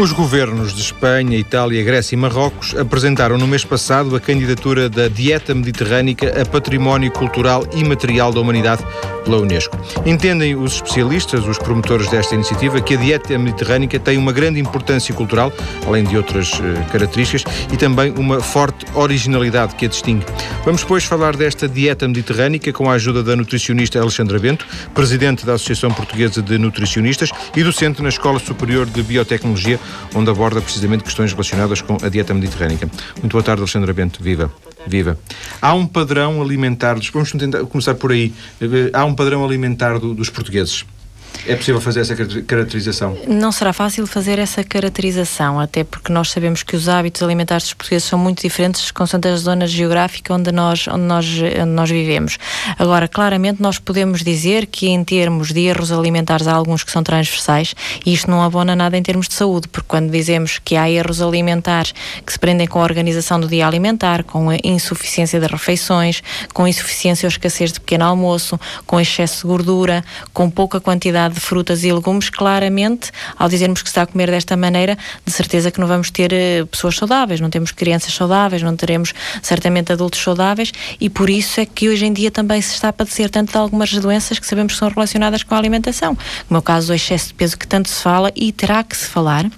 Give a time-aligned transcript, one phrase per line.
[0.00, 5.08] Os governos de Espanha, Itália, Grécia e Marrocos apresentaram no mês passado a candidatura da
[5.08, 8.84] Dieta Mediterrânica a Património Cultural e Material da Humanidade
[9.28, 9.78] pela Unesco.
[10.06, 15.14] Entendem os especialistas, os promotores desta iniciativa, que a dieta mediterrânica tem uma grande importância
[15.14, 15.52] cultural,
[15.86, 20.24] além de outras uh, características, e também uma forte originalidade que a distingue.
[20.64, 25.54] Vamos, depois, falar desta dieta mediterrânica com a ajuda da nutricionista Alexandra Bento, presidente da
[25.54, 29.78] Associação Portuguesa de Nutricionistas e docente na Escola Superior de Biotecnologia
[30.14, 32.88] onde aborda precisamente questões relacionadas com a dieta mediterrânica.
[33.20, 34.22] Muito boa tarde, Alexandra Bento.
[34.22, 34.50] Viva.
[34.88, 35.18] Viva.
[35.60, 38.32] Há um padrão alimentar, vamos tentar começar por aí.
[38.92, 40.84] Há um padrão alimentar do, dos portugueses.
[41.46, 43.16] É possível fazer essa caracterização?
[43.26, 47.74] Não será fácil fazer essa caracterização, até porque nós sabemos que os hábitos alimentares dos
[47.74, 52.38] portugueses são muito diferentes consoante a zona geográfica onde nós, onde, nós, onde nós vivemos.
[52.78, 57.02] Agora, claramente, nós podemos dizer que, em termos de erros alimentares, há alguns que são
[57.02, 60.90] transversais e isto não abona nada em termos de saúde, porque quando dizemos que há
[60.90, 61.94] erros alimentares
[62.26, 66.66] que se prendem com a organização do dia alimentar, com a insuficiência de refeições, com
[66.68, 71.82] insuficiência ou escassez de pequeno almoço, com excesso de gordura, com pouca quantidade de frutas
[71.82, 75.88] e legumes, claramente, ao dizermos que está a comer desta maneira, de certeza que não
[75.88, 81.10] vamos ter uh, pessoas saudáveis, não temos crianças saudáveis, não teremos certamente adultos saudáveis e
[81.10, 83.92] por isso é que hoje em dia também se está a padecer tanto de algumas
[83.94, 87.28] doenças que sabemos que são relacionadas com a alimentação, como é o caso do excesso
[87.28, 89.50] de peso que tanto se fala e terá que se falar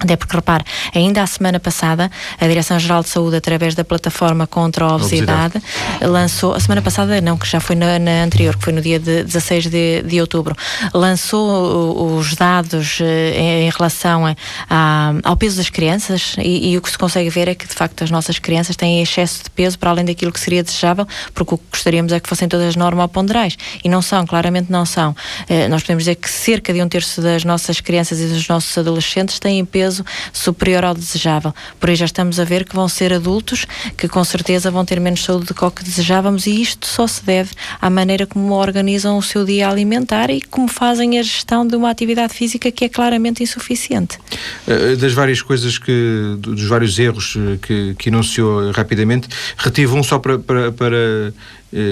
[0.00, 2.10] até porque, repare, ainda a semana passada,
[2.40, 6.10] a Direção-Geral de Saúde, através da plataforma contra a obesidade, obesidade.
[6.10, 8.98] lançou, a semana passada, não, que já foi na, na, anterior, que foi no dia
[8.98, 10.56] de 16 de, de outubro,
[10.94, 14.36] lançou os dados eh, em relação a,
[14.70, 17.74] a, ao peso das crianças e, e, o que se consegue ver é que, de
[17.74, 21.54] facto, as nossas crianças têm excesso de peso para além daquilo que seria desejável, porque
[21.54, 23.56] o que gostaríamos é que fossem todas normoponderais.
[23.82, 25.14] E não são, claramente não são.
[25.48, 28.76] Eh, nós podemos dizer que cerca de um terço das nossas crianças e dos nossos
[28.78, 31.54] adolescentes têm peso peso superior ao desejável.
[31.80, 35.00] Por aí já estamos a ver que vão ser adultos que com certeza vão ter
[35.00, 38.52] menos saúde do que o que desejávamos e isto só se deve à maneira como
[38.54, 42.84] organizam o seu dia alimentar e como fazem a gestão de uma atividade física que
[42.84, 44.18] é claramente insuficiente.
[44.66, 50.02] Eh, das várias coisas que, dos vários erros eh, que, que enunciou rapidamente, retive um
[50.02, 51.32] só para, para, para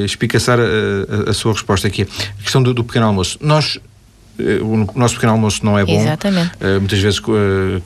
[0.04, 0.62] espicaçar a,
[1.26, 2.02] a, a, sua resposta aqui.
[2.38, 3.38] A questão do, do pequeno almoço.
[3.40, 3.78] Nós
[4.62, 6.00] o nosso pequeno almoço não é bom.
[6.00, 6.52] Exatamente.
[6.56, 7.82] Uh, muitas vezes uh,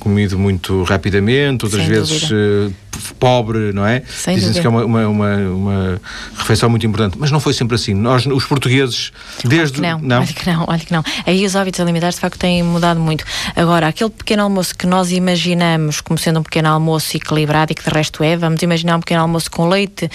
[0.00, 2.72] comido muito rapidamente, outras Sem vezes uh,
[3.18, 4.00] pobre, não é?
[4.00, 6.00] Dizem-se que é uma, uma, uma, uma,
[6.36, 7.16] refeição muito importante.
[7.18, 7.94] Mas não foi sempre assim.
[7.94, 9.12] Nós, os portugueses,
[9.44, 9.78] desde.
[9.80, 10.20] Olha não, não?
[10.20, 11.04] Olha que não, olha que não.
[11.26, 13.24] Aí os hábitos alimentares, de facto, têm mudado muito.
[13.54, 17.84] Agora, aquele pequeno almoço que nós imaginamos como sendo um pequeno almoço equilibrado e que
[17.84, 20.10] de resto é, vamos imaginar um pequeno almoço com leite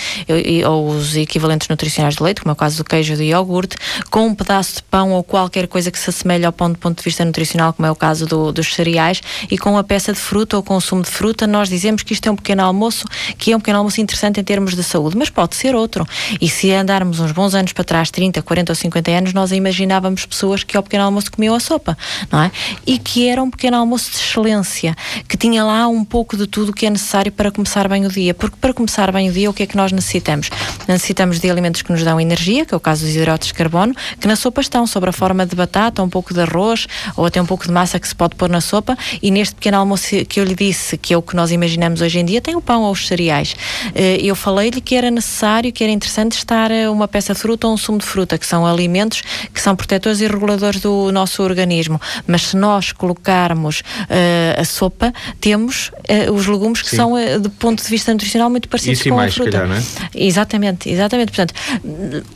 [0.68, 3.78] ou os equivalentes nutricionais de leite, como é o caso do queijo ou do iogurte,
[4.10, 6.98] com um pedaço de pão ou qualquer coisa que se assemelhe ao pão do ponto
[6.98, 10.20] de vista nutricional, como é o caso do, dos cereais, e com a peça de
[10.20, 13.06] fruta ou consumo de fruta, nós dizemos que isto é um pequeno almoço
[13.38, 16.06] que é um pequeno almoço interessante em termos de saúde, mas pode ser outro.
[16.40, 20.26] E se andarmos uns bons anos para trás, 30, 40 ou 50 anos, nós imaginávamos
[20.26, 21.98] pessoas que ao pequeno almoço comiam a sopa,
[22.32, 22.52] não é?
[22.86, 24.96] E que era um pequeno almoço de excelência,
[25.28, 28.10] que tinha lá um pouco de tudo o que é necessário para começar bem o
[28.10, 28.34] dia.
[28.34, 30.50] Porque para começar bem o dia, o que é que nós necessitamos?
[30.88, 33.94] Necessitamos de alimentos que nos dão energia, que é o caso dos hidratos de carbono,
[34.20, 37.42] que na sopa estão sobre a forma de batata, um pouco de arroz ou até
[37.42, 38.98] um pouco de massa que se pode pôr na sopa.
[39.22, 42.20] E neste pequeno almoço que eu lhe disse, que é o que nós imaginamos hoje
[42.20, 43.56] em dia, tem o pão ou os cereais.
[43.96, 47.68] Eh, eu falei-lhe que era necessário, que era interessante estar eh, uma peça de fruta
[47.68, 49.22] ou um sumo de fruta, que são alimentos
[49.54, 52.00] que são protetores e reguladores do nosso organismo.
[52.28, 56.96] Mas se nós colocarmos uh, a sopa, temos uh, os legumes que Sim.
[56.98, 59.52] são, do ponto de vista nutricional, muito parecidos Isso com mais, a fruta.
[59.52, 59.82] Calhar, não é?
[60.14, 61.32] Exatamente, exatamente.
[61.32, 61.54] Portanto,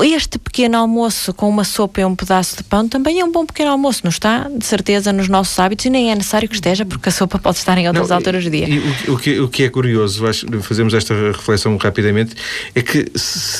[0.03, 3.45] este pequeno almoço com uma sopa e um pedaço de pão também é um bom
[3.45, 4.49] pequeno almoço, não está?
[4.49, 7.57] De certeza nos nossos hábitos e nem é necessário que esteja, porque a sopa pode
[7.57, 8.67] estar em outras não, alturas do dia.
[8.67, 10.23] E, o, o, que, o que é curioso,
[10.61, 12.35] fazemos esta reflexão rapidamente,
[12.73, 13.05] é que,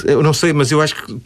[0.05, 1.19] eu não sei, mas eu acho que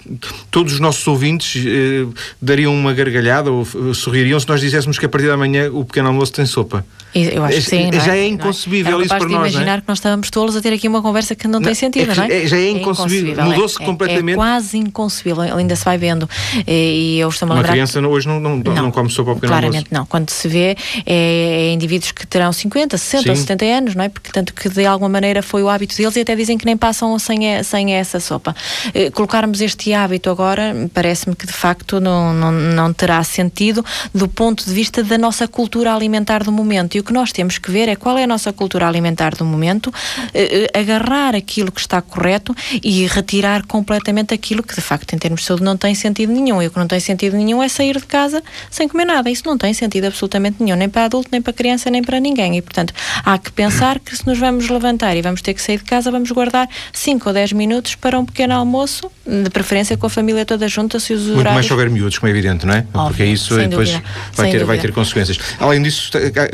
[0.52, 2.06] todos os nossos ouvintes eh,
[2.42, 6.10] dariam uma gargalhada ou sorririam se nós dizéssemos que a partir da manhã o pequeno
[6.10, 6.86] almoço tem sopa.
[7.14, 7.90] Eu acho que sim.
[7.92, 9.02] Já é, é inconcebível é?
[9.02, 9.48] isso para de nós.
[9.48, 9.50] É?
[9.50, 9.82] imaginar é?
[9.82, 12.16] que nós estávamos tolos a ter aqui uma conversa que não, não tem sentido, é
[12.16, 12.48] não é?
[12.48, 13.46] Já é inconcebível.
[13.46, 14.34] Mudou-se completamente.
[14.34, 16.30] É quase inconcebível, ainda se vai vendo.
[16.68, 17.70] E eu estou-me a lembrar.
[17.70, 18.06] Uma criança que...
[18.06, 19.94] hoje não, não, não, não come sopa ao pequeno Claramente almoço.
[19.94, 20.06] não.
[20.06, 23.30] Quando se vê, é, indivíduos que terão 50, 60 sim.
[23.30, 24.10] ou 70 anos, não é?
[24.10, 26.66] Porque tanto que de alguma alguma maneira foi o hábito deles e até dizem que
[26.66, 28.56] nem passam sem, sem essa sopa.
[28.94, 33.84] Eh, colocarmos este hábito agora, parece-me que de facto não, não, não terá sentido
[34.14, 36.96] do ponto de vista da nossa cultura alimentar do momento.
[36.96, 39.44] E o que nós temos que ver é qual é a nossa cultura alimentar do
[39.44, 39.92] momento,
[40.34, 45.18] eh, eh, agarrar aquilo que está correto e retirar completamente aquilo que de facto em
[45.18, 46.62] termos de saúde não tem sentido nenhum.
[46.62, 49.30] E o que não tem sentido nenhum é sair de casa sem comer nada.
[49.30, 52.58] Isso não tem sentido absolutamente nenhum, nem para adulto, nem para criança, nem para ninguém.
[52.58, 52.94] E portanto
[53.24, 56.12] há que pensar que se nos vamos levantar e vamos ter que sair de casa,
[56.12, 60.46] vamos guardar 5 ou 10 minutos para um pequeno almoço, de preferência com a família
[60.46, 61.54] toda junta, se os Muito horários...
[61.54, 62.86] mais se houver miúdos, como é evidente, não é?
[62.94, 64.02] Óbvio, Porque isso depois
[64.34, 65.40] vai ter, vai ter consequências.
[65.60, 66.12] Além disso,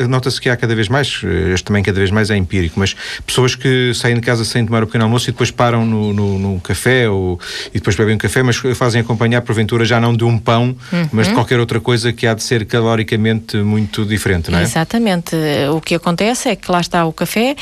[0.10, 1.22] nota-se que há cada vez mais,
[1.54, 2.96] este também cada vez mais é empírico, mas
[3.26, 6.40] pessoas que saem de casa sem tomar o pequeno almoço e depois param no, no,
[6.40, 7.40] no café ou,
[7.70, 11.10] e depois bebem um café, mas fazem acompanhar, porventura, já não de um pão, uhum.
[11.12, 14.64] mas de qualquer outra coisa que há de ser caloricamente muito diferente, não é?
[14.86, 15.36] Exatamente.
[15.76, 17.56] O que acontece é que lá está o café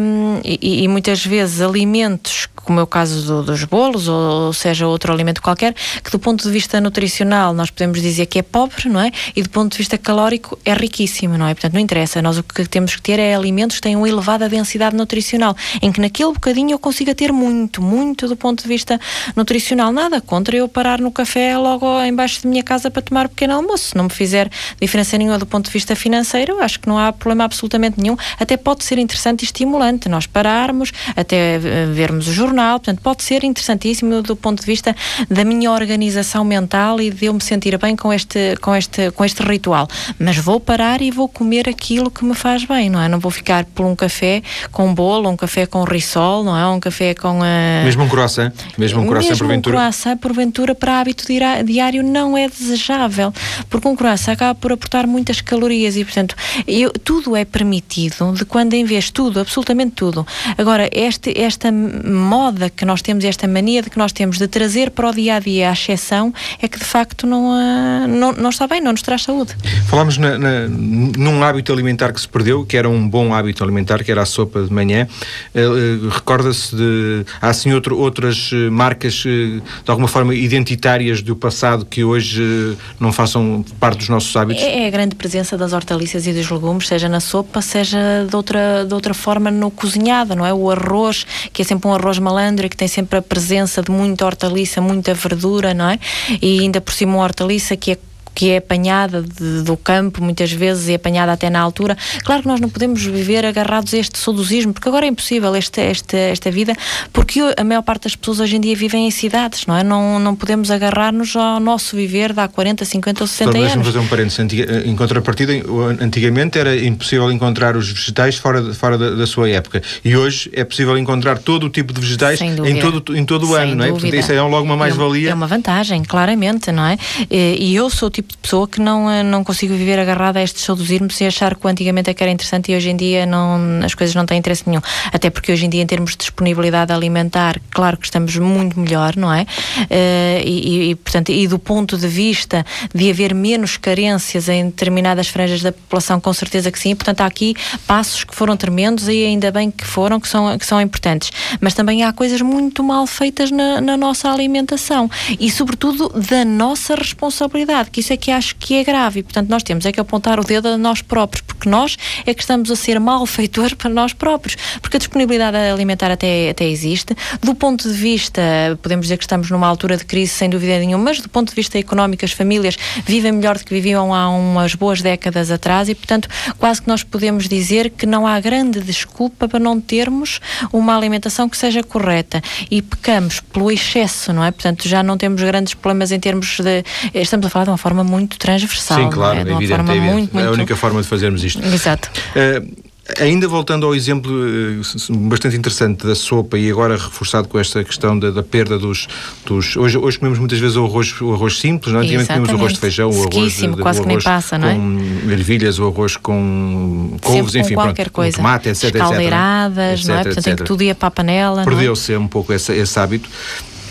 [0.00, 4.86] hum, e, e muitas vezes alimentos como é o caso do, dos bolos, ou seja,
[4.86, 5.74] outro alimento qualquer,
[6.04, 9.10] que do ponto de vista nutricional nós podemos dizer que é pobre, não é?
[9.34, 11.54] E do ponto de vista calórico é riquíssimo, não é?
[11.54, 12.20] Portanto, não interessa.
[12.20, 15.98] Nós o que temos que ter é alimentos que tenham elevada densidade nutricional, em que
[15.98, 19.00] naquele bocadinho eu consiga ter muito, muito do ponto de vista
[19.34, 19.90] nutricional.
[19.90, 23.54] Nada contra eu parar no café logo embaixo de minha casa para tomar um pequeno
[23.54, 23.96] almoço.
[23.96, 26.27] Não me fizer diferença nenhuma do ponto de vista financeiro,
[26.60, 28.16] acho que não há problema absolutamente nenhum.
[28.38, 33.22] Até pode ser interessante e estimulante nós pararmos, até vermos o jornal jornal, portanto, pode
[33.22, 34.94] ser interessantíssimo do ponto de vista
[35.30, 39.24] da minha organização mental e de eu me sentir bem com este, com este, com
[39.24, 39.88] este ritual.
[40.18, 43.08] Mas vou parar e vou comer aquilo que me faz bem, não é?
[43.08, 44.42] Não vou ficar por um café
[44.72, 46.66] com bolo, um café com risol, não é?
[46.66, 47.38] Um café com.
[47.38, 47.84] Uh...
[47.84, 49.76] Mesmo um croissant, mesmo um croissant mesmo porventura.
[49.76, 51.24] Um croissant, porventura, para hábito
[51.64, 53.32] diário não é desejável,
[53.70, 56.17] porque um croissant acaba por aportar muitas calorias e, portanto,
[56.66, 60.26] eu, tudo é permitido de quando em vez tudo, absolutamente tudo.
[60.56, 64.90] Agora, este, esta moda que nós temos, esta mania de que nós temos de trazer
[64.90, 68.50] para o dia a dia a exceção, é que de facto não, uh, não, não
[68.50, 69.54] está bem, não nos traz saúde.
[69.88, 74.02] Falámos na, na, num hábito alimentar que se perdeu, que era um bom hábito alimentar,
[74.02, 75.06] que era a sopa de manhã.
[75.54, 77.24] Uh, Recorda-se de.
[77.40, 83.64] Há assim outro, outras marcas de alguma forma identitárias do passado que hoje não façam
[83.78, 84.62] parte dos nossos hábitos?
[84.62, 88.34] É, é a grande presença das hortaliças e dos legumes, seja na sopa, seja de
[88.34, 90.52] outra, de outra forma no cozinhado, não é?
[90.52, 93.90] O arroz, que é sempre um arroz malandro malandra que tem sempre a presença de
[93.90, 95.98] muita hortaliça, muita verdura, não é?
[96.40, 97.98] E ainda por cima uma hortaliça que é
[98.38, 101.98] que é apanhada de, do campo, muitas vezes, e apanhada até na altura.
[102.22, 105.80] Claro que nós não podemos viver agarrados a este saudosismo, porque agora é impossível esta,
[105.80, 106.72] esta, esta vida,
[107.12, 109.82] porque a maior parte das pessoas hoje em dia vivem em cidades, não é?
[109.82, 113.86] Não, não podemos agarrar-nos ao nosso viver de há 40, 50 ou 60 então, anos.
[113.88, 114.38] Fazer um parênteses.
[114.86, 115.52] Em contrapartida,
[116.00, 119.82] antigamente era impossível encontrar os vegetais fora, fora da, da, sua época.
[120.04, 123.54] E hoje é possível encontrar todo o tipo de vegetais em todo, em todo o
[123.56, 123.88] ano, não é?
[123.88, 125.30] Portanto, isso é logo uma mais-valia.
[125.30, 126.96] É uma vantagem, claramente, não é?
[127.28, 130.38] E eu sou o tipo tipo de pessoa que não, eh, não consigo viver agarrada
[130.38, 133.24] a estes saudosismos e achar que antigamente é que era interessante e hoje em dia
[133.24, 134.82] não, as coisas não têm interesse nenhum.
[135.12, 139.16] Até porque hoje em dia, em termos de disponibilidade alimentar, claro que estamos muito melhor,
[139.16, 139.42] não é?
[139.42, 142.64] Uh, e, e, portanto, e do ponto de vista
[142.94, 146.94] de haver menos carências em determinadas franjas da população, com certeza que sim.
[146.94, 147.54] Portanto, há aqui
[147.86, 151.30] passos que foram tremendos e ainda bem que foram, que são, que são importantes.
[151.60, 156.94] Mas também há coisas muito mal feitas na, na nossa alimentação e, sobretudo, da nossa
[156.94, 159.20] responsabilidade, que isso é que acho que é grave.
[159.20, 162.34] E, portanto, nós temos é que apontar o dedo a nós próprios, porque nós é
[162.34, 164.56] que estamos a ser malfeitores para nós próprios.
[164.82, 167.16] Porque a disponibilidade alimentar até, até existe.
[167.40, 168.42] Do ponto de vista,
[168.82, 171.54] podemos dizer que estamos numa altura de crise, sem dúvida nenhuma, mas do ponto de
[171.54, 175.94] vista económico, as famílias vivem melhor do que viviam há umas boas décadas atrás e,
[175.94, 180.40] portanto, quase que nós podemos dizer que não há grande desculpa para não termos
[180.72, 182.42] uma alimentação que seja correta.
[182.70, 184.50] E pecamos pelo excesso, não é?
[184.50, 186.84] Portanto, já não temos grandes problemas em termos de.
[187.14, 188.98] Estamos a falar de uma forma muito transversal.
[188.98, 189.42] Sim, claro, é?
[189.42, 190.12] é evidente, é, evidente.
[190.12, 190.46] Muito, muito...
[190.46, 191.62] é a única forma de fazermos isto.
[191.64, 192.10] Exato.
[192.36, 192.88] Uh,
[193.18, 198.18] Ainda voltando ao exemplo eh, bastante interessante da sopa e agora reforçado com esta questão
[198.18, 199.08] da, da perda dos,
[199.46, 199.76] dos.
[199.78, 202.04] hoje, hoje comemos muitas vezes o arroz, o arroz simples, não é?
[202.04, 204.74] Antigamente comemos o arroz de feijão, o arroz de, quase o arroz passa, não é?
[204.74, 208.36] com ervilhas, o arroz com couves, enfim, com qualquer pronto, coisa.
[208.36, 208.94] Com tomate, etc.
[208.94, 210.24] Caldeiradas, etc, não é?
[210.24, 210.58] Portanto, etc.
[210.58, 211.64] que tudo ia para a panela.
[211.64, 213.28] Perdeu-se um pouco esse, esse hábito.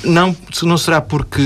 [0.07, 1.41] Não, não será porque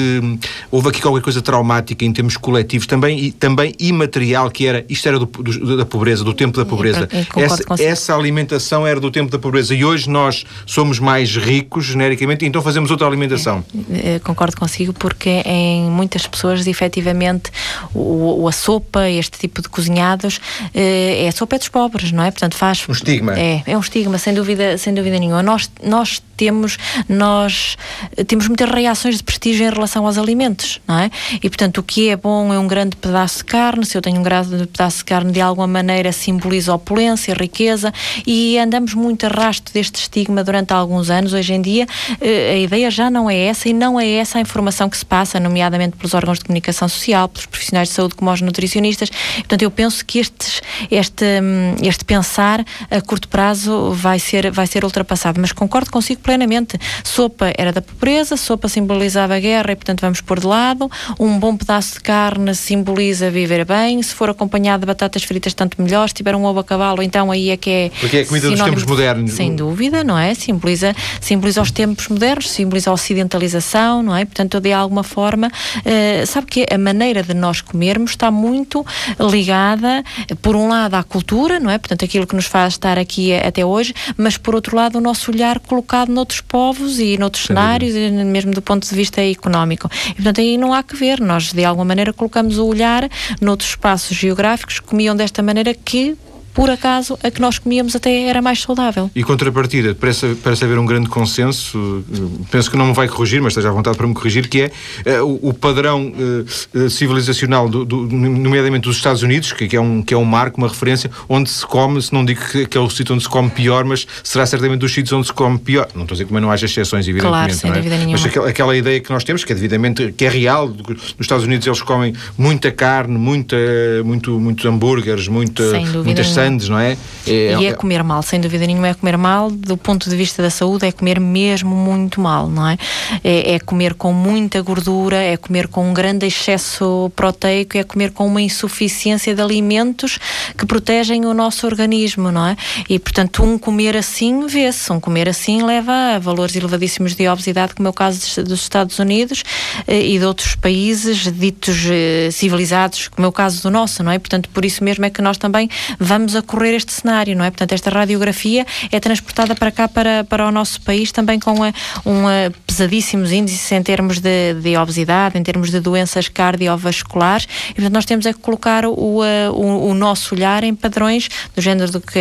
[0.69, 5.07] houve aqui qualquer coisa traumática em termos coletivos, também, e, também imaterial, que era, isto
[5.07, 7.07] era do, do, da pobreza, do tempo da pobreza.
[7.35, 12.45] essa, essa alimentação era do tempo da pobreza e hoje nós somos mais ricos, genericamente,
[12.45, 13.63] então fazemos outra alimentação.
[13.91, 17.51] É, concordo consigo, porque em muitas pessoas, efetivamente,
[17.93, 20.39] o, a sopa, este tipo de cozinhados,
[20.73, 22.31] é a sopa é dos pobres, não é?
[22.31, 22.83] Portanto, faz.
[22.87, 23.37] Um estigma.
[23.37, 25.43] É, é um estigma, sem dúvida, sem dúvida nenhuma.
[25.43, 27.77] Nós, nós temos, nós
[28.25, 31.11] temos muitas reações de prestígio em relação aos alimentos, não é?
[31.35, 34.19] E, portanto, o que é bom é um grande pedaço de carne, se eu tenho
[34.19, 37.93] um grande pedaço de carne, de alguma maneira simboliza opulência, riqueza,
[38.25, 41.31] e andamos muito a rastro deste estigma durante alguns anos.
[41.31, 41.85] Hoje em dia,
[42.19, 45.05] eh, a ideia já não é essa e não é essa a informação que se
[45.05, 49.11] passa, nomeadamente pelos órgãos de comunicação social, pelos profissionais de saúde, como os nutricionistas.
[49.35, 54.65] Portanto, eu penso que estes, este, hum, este pensar a curto prazo vai ser, vai
[54.65, 55.39] ser ultrapassado.
[55.39, 56.79] Mas concordo consigo plenamente.
[57.03, 60.89] Sopa era da pobreza, sopa simbolizava a guerra e, portanto, vamos pôr de lado.
[61.19, 64.01] Um bom pedaço de carne simboliza viver bem.
[64.01, 66.07] Se for acompanhado de batatas fritas, tanto melhor.
[66.07, 67.91] Se tiver um ovo a cavalo, então aí é que é.
[67.99, 69.31] Porque é a comida dos tempos modernos.
[69.31, 70.33] Sem dúvida, não é?
[70.33, 74.23] Simboliza, simboliza os tempos modernos, simboliza a ocidentalização, não é?
[74.23, 78.85] Portanto, de alguma forma, uh, sabe que a maneira de nós comermos está muito
[79.19, 80.01] ligada,
[80.41, 81.77] por um lado, à cultura, não é?
[81.77, 85.31] Portanto, aquilo que nos faz estar aqui até hoje, mas por outro lado, o nosso
[85.31, 88.23] olhar colocado noutros povos e noutros Sem cenários, dúvida.
[88.25, 89.89] mesmo do ponto de vista económico.
[90.09, 91.19] E, portanto, aí não há que ver.
[91.19, 93.09] Nós, de alguma maneira, colocamos o olhar
[93.39, 96.15] noutros espaços geográficos que comiam desta maneira que
[96.53, 99.09] por acaso a que nós comíamos até era mais saudável.
[99.15, 102.03] E contrapartida, parece, parece haver um grande consenso,
[102.49, 104.69] penso que não me vai corrigir, mas esteja à vontade para me corrigir, que
[105.05, 109.75] é uh, o, o, padrão uh, civilizacional, do, do, nomeadamente dos Estados Unidos, que, que,
[109.75, 112.65] é um, que é um marco, uma referência, onde se come, se não digo que,
[112.65, 115.33] que é o sítio onde se come pior, mas será certamente dos sítios onde se
[115.33, 115.87] come pior.
[115.95, 117.31] Não estou a dizer que não haja exceções, evidentemente.
[117.31, 117.73] Claro, sem é?
[117.73, 118.13] dúvida nenhuma.
[118.13, 121.45] Mas aquela, aquela, ideia que nós temos, que é devidamente, que é real, nos Estados
[121.45, 123.57] Unidos eles comem muita carne, muita,
[124.03, 125.63] muito, muitos hambúrgueres, muita,
[126.03, 126.97] muitas sandes, não é?
[127.27, 127.31] é?
[127.31, 130.41] é e é comer mal, sem dúvida nenhuma é comer mal, do ponto de vista
[130.41, 132.77] da saúde, é comer mesmo muito mal, não é?
[133.23, 138.11] É, é comer com muita gordura, é comer com um grande excesso proteico, é comer
[138.11, 140.19] com uma insuficiência de alimentos
[140.57, 142.57] que protegem o nosso organismo, não é?
[142.89, 147.73] E, portanto, um comer assim vê-se, um comer assim leva a valores elevadíssimos de obesidade,
[147.75, 149.43] como é o caso dos Estados Unidos
[149.87, 154.11] eh, e de outros países ditos eh, civilizados, como é o caso do nosso, não
[154.11, 154.19] é?
[154.19, 155.69] Portanto, por isso mesmo é que nós também
[155.99, 157.51] vamos a correr este cenário, não é?
[157.51, 161.73] Portanto, esta radiografia é transportada para cá, para, para o nosso país, também com uma,
[162.05, 167.93] uma pesadíssimos índices em termos de, de, obesidade, em termos de doenças cardiovasculares, e portanto
[167.93, 171.99] nós temos é que colocar o, o, o, nosso olhar em padrões do género do
[171.99, 172.19] que,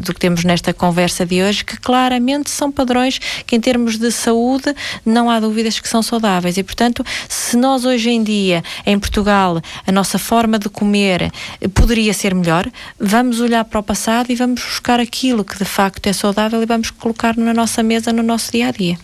[0.00, 4.12] do que temos nesta conversa de hoje, que claramente são padrões que em termos de
[4.12, 4.72] saúde
[5.04, 9.60] não há dúvidas que são saudáveis e portanto se nós hoje em dia em Portugal
[9.84, 11.32] a nossa forma de comer
[11.74, 16.06] poderia ser melhor, vamos olhar para o passado e vamos buscar aquilo que de facto
[16.06, 18.96] é saudável e vamos colocar na nossa mesa no nosso dia a dia.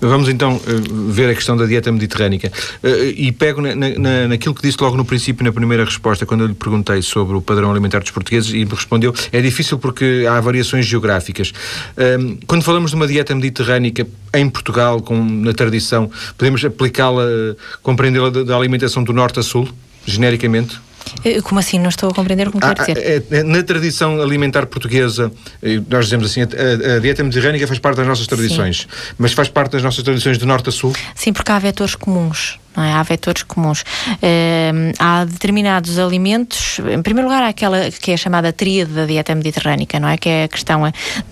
[0.00, 0.58] Vamos então eh,
[1.08, 2.50] ver a questão da dieta mediterrânica
[2.82, 6.42] eh, e pego na, na, naquilo que disse logo no princípio, na primeira resposta, quando
[6.42, 10.26] eu lhe perguntei sobre o padrão alimentar dos portugueses e me respondeu é difícil porque
[10.28, 11.52] há variações geográficas.
[11.96, 17.24] Ehm, quando falamos de uma dieta mediterrânica em Portugal, com, na tradição, podemos aplicá-la,
[17.82, 19.68] compreendê-la da alimentação do norte a sul,
[20.06, 20.80] genericamente?
[21.24, 21.78] Eh, como assim?
[21.78, 22.98] Não estou a compreender o que me quer ah, dizer.
[22.98, 27.78] É, é, na tradição alimentar portuguesa, eh, nós dizemos assim, a, a dieta mediterrânica faz
[27.78, 29.14] parte das nossas tradições, Sim.
[29.18, 30.92] mas faz parte das nossas tradições de norte a sul?
[31.14, 32.92] Sim, porque há vetores comuns é?
[32.92, 33.82] Há vetores comuns.
[33.82, 39.34] Uh, há determinados alimentos, em primeiro lugar, há aquela que é chamada tríade da dieta
[39.34, 40.16] mediterrânica, não é?
[40.16, 40.82] Que é a questão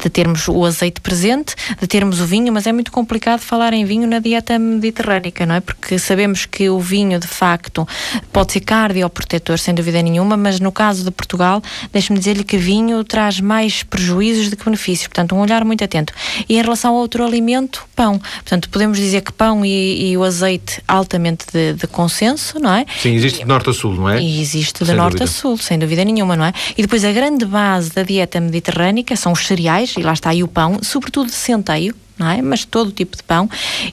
[0.02, 3.84] de termos o azeite presente, de termos o vinho, mas é muito complicado falar em
[3.84, 5.60] vinho na dieta mediterrânica, não é?
[5.60, 7.86] Porque sabemos que o vinho, de facto,
[8.32, 13.04] pode ser cardioprotetor, sem dúvida nenhuma, mas no caso de Portugal, deixe-me dizer-lhe que vinho
[13.04, 16.12] traz mais prejuízos do que benefícios, portanto, um olhar muito atento.
[16.48, 18.18] E em relação a outro alimento, pão.
[18.18, 22.86] Portanto, podemos dizer que pão e, e o azeite altamente de, de, consenso, não é?
[23.00, 24.20] Sim, existe de norte a sul, não é?
[24.20, 25.24] E existe de sem norte dúvida.
[25.24, 26.52] a sul, sem dúvida nenhuma, não é?
[26.76, 30.42] E depois a grande base da dieta mediterrânica são os cereais, e lá está aí
[30.42, 32.42] o pão, sobretudo de centeio, não é?
[32.42, 33.48] Mas todo tipo de pão.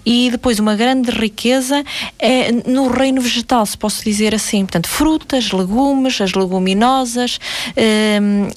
[0.06, 1.84] E depois uma grande riqueza
[2.20, 4.66] é no reino vegetal, se posso dizer assim.
[4.66, 7.40] Portanto, frutas, legumes, as leguminosas,
[8.22, 8.48] um,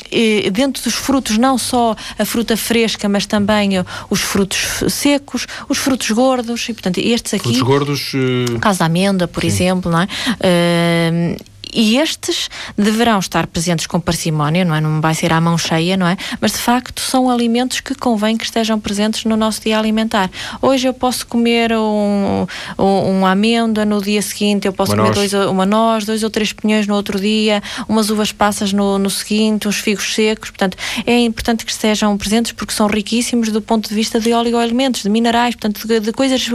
[0.51, 3.71] dentro dos frutos não só a fruta fresca, mas também
[4.11, 7.55] os frutos secos, os frutos gordos, e portanto estes aqui...
[7.55, 8.15] Frutos gordos...
[8.15, 8.59] Uh...
[8.61, 9.49] caso da amêndoa, por Sim.
[9.49, 10.07] exemplo, não é?
[10.07, 14.81] Uh, e estes deverão estar presentes com parcimónia, não é?
[14.81, 16.17] Não vai ser à mão cheia, não é?
[16.41, 20.31] Mas de facto são alimentos que convém que estejam presentes no nosso dia alimentar.
[20.61, 22.47] Hoje eu posso comer um,
[22.79, 25.31] um, um amêndoa, no dia seguinte eu posso uma comer noz.
[25.31, 29.11] dois, uma noz, dois ou três pinhões no outro dia, umas uvas passas no, no
[29.11, 30.51] seguinte, uns figos secos.
[30.51, 35.03] Portanto, é importante que estejam presentes porque são riquíssimos do ponto de vista de oligoelementos,
[35.03, 36.49] de minerais, portanto, de, de coisas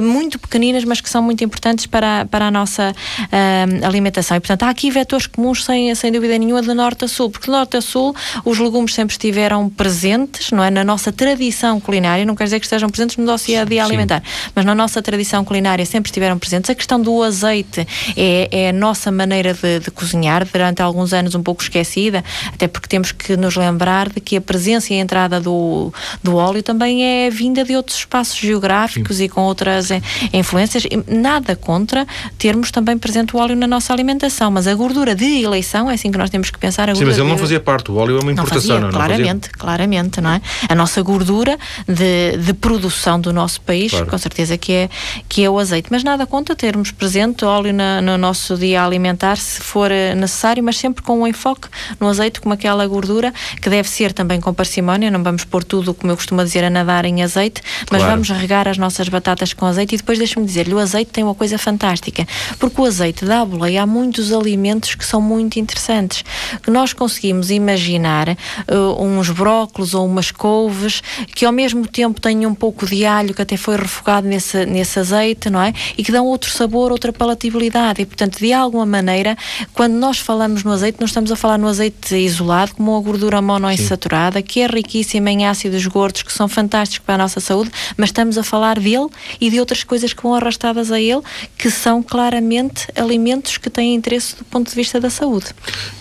[0.00, 4.36] muito pequeninas, mas que são muito importantes para, para a nossa uh, alimentação.
[4.36, 7.46] E, portanto, há aqui vetores comuns, sem, sem dúvida nenhuma, de norte a sul, porque
[7.46, 10.70] de norte a sul os legumes sempre estiveram presentes, não é?
[10.70, 13.84] Na nossa tradição culinária, não quer dizer que estejam presentes no nosso dia a dia
[13.84, 14.22] alimentar,
[14.54, 16.70] mas na nossa tradição culinária sempre estiveram presentes.
[16.70, 17.86] A questão do azeite
[18.16, 22.66] é, é a nossa maneira de, de cozinhar, durante alguns anos um pouco esquecida, até
[22.68, 26.62] porque temos que nos lembrar de que a presença e a entrada do, do óleo
[26.62, 29.24] também é vinda de outros espaços geográficos Sim.
[29.24, 30.00] e com outras eh,
[30.32, 30.84] influências.
[31.06, 32.06] Nada contra
[32.38, 36.10] termos também presente o óleo na nossa alimentação, mas a gordura de eleição é assim
[36.10, 36.94] que nós temos que pensar.
[36.94, 39.50] Sim, mas ele não fazia parte, o óleo é uma importação, não, fazia, não, claramente,
[39.52, 40.40] não claramente, não é?
[40.68, 44.06] A nossa gordura de, de produção do nosso país, claro.
[44.06, 44.90] com certeza que é,
[45.28, 49.36] que é o azeite, mas nada contra termos presente óleo na, no nosso dia alimentar,
[49.36, 51.68] se for eh, necessário, mas sempre com um enfoque
[52.00, 55.94] no azeite como aquela gordura, que deve ser também com parcimónia, não vamos pôr tudo,
[55.94, 58.14] como eu costumo dizer, a nadar em azeite, mas claro.
[58.14, 61.34] vamos regar as nossas batatas com azeite e depois deixa-me dizer-lhe, o azeite tem uma
[61.34, 62.26] coisa fantástica,
[62.58, 66.24] porque o azeite dá boleia a muitos alimentos que são muito interessantes,
[66.62, 71.02] que nós conseguimos imaginar uh, uns brócolos ou umas couves
[71.34, 74.98] que ao mesmo tempo têm um pouco de alho que até foi refogado nesse, nesse
[74.98, 75.72] azeite, não é?
[75.96, 79.36] E que dão outro sabor, outra palatabilidade e, portanto, de alguma maneira,
[79.74, 83.40] quando nós falamos no azeite, nós estamos a falar no azeite isolado, como a gordura
[83.40, 88.08] monoinsaturada, que é riquíssima em ácidos gordos, que são fantásticos para a nossa saúde, mas
[88.08, 89.08] estamos a falar dele
[89.40, 91.22] e de outras coisas que vão arrastadas a ele,
[91.56, 95.46] que são claramente alimentos que têm interesse do ponto de vista da saúde.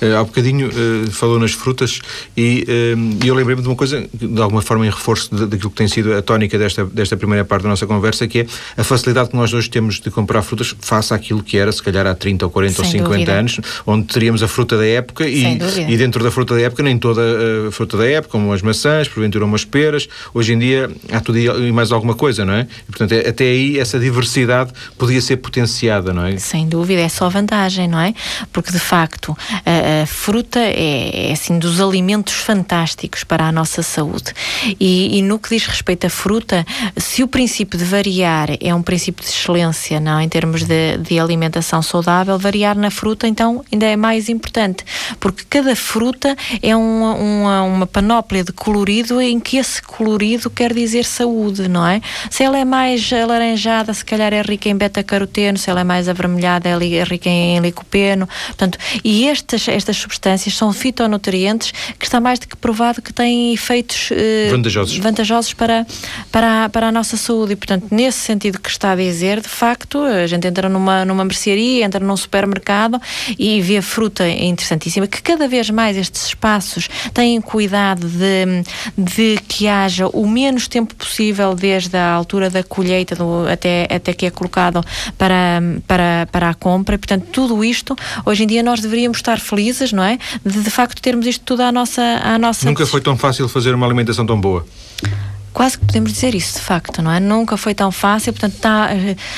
[0.02, 2.00] Uh, há bocadinho uh, falou nas frutas
[2.36, 5.88] e uh, eu lembrei-me de uma coisa, de alguma forma em reforço daquilo que tem
[5.88, 9.36] sido a tónica desta, desta primeira parte da nossa conversa, que é a facilidade que
[9.36, 12.52] nós hoje temos de comprar frutas face àquilo que era, se calhar, há 30 ou
[12.52, 13.34] 40 Sem ou 50 dúvida.
[13.34, 15.58] anos, onde teríamos a fruta da época e,
[15.88, 17.22] e dentro da fruta da época nem toda
[17.68, 20.08] a fruta da época, como as maçãs, porventura umas peras.
[20.34, 22.68] Hoje em dia há tudo e mais alguma coisa, não é?
[22.88, 26.38] E, portanto, é, até aí essa diversidade podia ser potenciada, não é?
[26.38, 28.14] Sem dúvida, é só vantagem, não é?
[28.52, 33.82] Porque de facto a, a fruta é, é, assim dos alimentos fantásticos para a nossa
[33.82, 34.34] saúde.
[34.80, 36.66] E, e, no que diz respeito à fruta,
[36.98, 41.20] se o princípio de variar é um princípio de excelência, não em termos de, de
[41.20, 44.84] alimentação saudável, variar na fruta então ainda é mais importante,
[45.20, 51.06] porque cada fruta é uma, uma, panóplia de colorido em que esse colorido quer dizer
[51.06, 52.02] saúde, não é?
[52.30, 56.08] Se ela é mais alaranjada, se calhar é rica em beta-caroteno, se ela é mais
[56.08, 58.07] avermelhada, é rica em licopeno.
[58.48, 63.54] Portanto, e estas, estas substâncias são fitonutrientes que está mais do que provado que têm
[63.54, 65.86] efeitos eh, vantajosos, vantajosos para,
[66.32, 67.54] para, a, para a nossa saúde.
[67.54, 71.24] E, portanto, nesse sentido que está a dizer, de facto, a gente entra numa, numa
[71.24, 73.02] mercearia, entra num supermercado
[73.38, 78.64] e vê fruta interessantíssima, que cada vez mais estes espaços têm cuidado de,
[78.98, 84.14] de que haja o menos tempo possível desde a altura da colheita do, até, até
[84.14, 84.84] que é colocado
[85.18, 86.96] para, para, para a compra.
[86.96, 90.18] E, portanto, tudo isto, hoje em dia nós deveríamos estar felizes, não é?
[90.46, 92.66] De, de facto termos isto tudo à nossa, à nossa...
[92.66, 94.66] Nunca foi tão fácil fazer uma alimentação tão boa
[95.54, 97.20] quase que podemos dizer isso de facto, não é?
[97.20, 98.90] Nunca foi tão fácil, portanto está,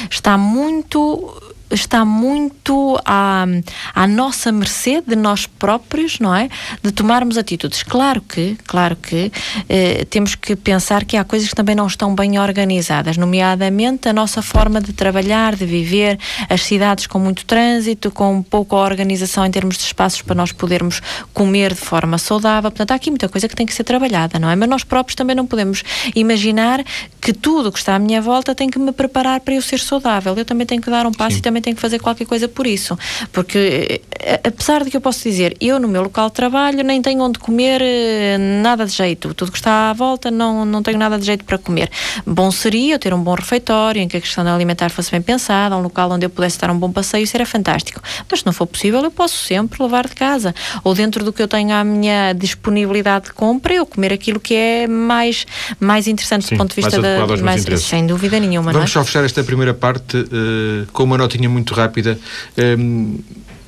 [0.10, 3.46] está muito está muito à,
[3.94, 6.50] à nossa mercê de nós próprios, não é?
[6.82, 7.84] De tomarmos atitudes.
[7.84, 9.32] Claro que, claro que
[9.68, 14.14] eh, temos que pensar que há coisas que também não estão bem organizadas, nomeadamente a
[14.14, 19.52] nossa forma de trabalhar, de viver, as cidades com muito trânsito, com pouca organização em
[19.52, 21.02] termos de espaços para nós podermos
[21.34, 22.72] comer de forma saudável.
[22.72, 24.56] Portanto, há aqui muita coisa que tem que ser trabalhada, não é?
[24.56, 25.84] Mas nós próprios também não podemos
[26.16, 26.84] imaginar
[27.22, 29.80] que tudo o que está à minha volta tem que me preparar para eu ser
[29.80, 30.36] saudável.
[30.36, 31.40] Eu também tenho que dar um passo Sim.
[31.40, 32.98] e também também tenho que fazer qualquer coisa por isso.
[33.32, 37.02] Porque, eh, apesar de que eu posso dizer, eu no meu local de trabalho nem
[37.02, 40.98] tenho onde comer eh, nada de jeito, tudo que está à volta não, não tenho
[40.98, 41.89] nada de jeito para comer.
[42.26, 45.76] Bom seria eu ter um bom refeitório, em que a questão alimentar fosse bem pensada,
[45.76, 48.02] um local onde eu pudesse dar um bom passeio, isso era fantástico.
[48.30, 50.56] Mas se não for possível, eu posso sempre levar de casa.
[50.84, 54.56] Ou dentro do que eu tenho à minha disponibilidade de compra, eu comer aquilo que
[54.56, 55.45] é mais,
[55.80, 57.19] mais interessante Sim, do ponto de vista da.
[57.38, 58.72] Mais, sem dúvida nenhuma.
[58.72, 58.93] Vamos é?
[58.93, 62.20] só fechar esta primeira parte uh, com uma notinha muito rápida.
[62.58, 63.20] Um,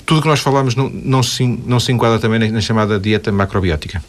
[0.06, 3.00] tudo o que nós falamos não, não, se, não se enquadra também na, na chamada
[3.00, 4.04] dieta macrobiótica?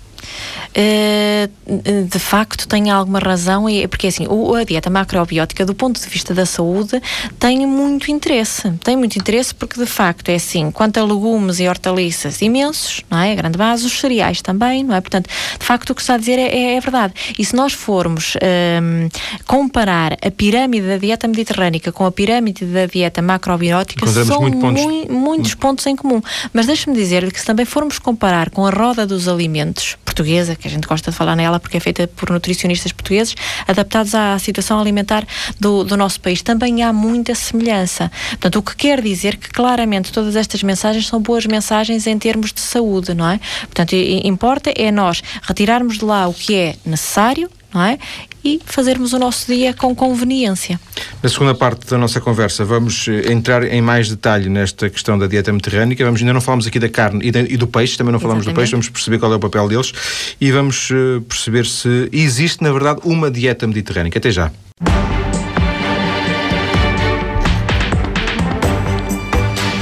[0.72, 6.00] Uh, de facto tem alguma razão, e, porque assim, o, a dieta macrobiótica, do ponto
[6.00, 7.00] de vista da saúde,
[7.38, 8.70] tem muito interesse.
[8.82, 13.18] Tem muito interesse porque, de facto, é assim, quanto a legumes e hortaliças imensos, não
[13.18, 13.32] é?
[13.32, 15.00] A grande base, os cereais também, não é?
[15.00, 17.14] Portanto, de facto, o que está a dizer é, é, é verdade.
[17.38, 18.34] E se nós formos
[18.82, 19.08] um,
[19.46, 24.82] comparar a pirâmide da dieta mediterrânica com a pirâmide da dieta macrobiótica, são muito pontos.
[24.82, 26.20] Mu muitos pontos em comum.
[26.52, 30.68] Mas deixe-me dizer-lhe que se também formos comparar com a roda dos alimentos portuguesa, que
[30.68, 33.34] a gente gosta de falar nela porque é feita por nutricionistas portugueses,
[33.66, 35.26] adaptados à situação alimentar
[35.58, 36.42] do, do nosso país.
[36.42, 38.10] Também há muita semelhança.
[38.30, 42.52] Portanto, o que quer dizer que claramente todas estas mensagens são boas mensagens em termos
[42.52, 43.40] de saúde, não é?
[43.62, 47.98] Portanto, importa é nós retirarmos de lá o que é necessário não é?
[48.44, 50.80] E fazermos o nosso dia com conveniência.
[51.22, 55.26] Na segunda parte da nossa conversa, vamos eh, entrar em mais detalhe nesta questão da
[55.26, 56.04] dieta mediterrânica.
[56.04, 58.54] Vamos, ainda não falamos aqui da carne e, do peixe, também não falamos Exatamente.
[58.54, 59.92] do peixe, vamos perceber qual é o papel deles
[60.40, 64.18] e vamos uh, perceber se existe, na verdade, uma dieta mediterrânica.
[64.18, 64.50] Até já.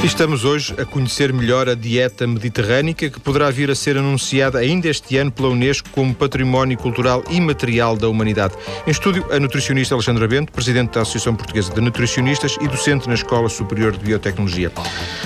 [0.02, 4.88] Estamos hoje a conhecer melhor a dieta mediterrânica que poderá vir a ser anunciada ainda
[4.88, 8.54] este ano pela Unesco como Património Cultural Imaterial da Humanidade.
[8.86, 13.14] Em estúdio, a nutricionista Alexandra Bento, presidente da Associação Portuguesa de Nutricionistas e docente na
[13.14, 14.72] Escola Superior de Biotecnologia.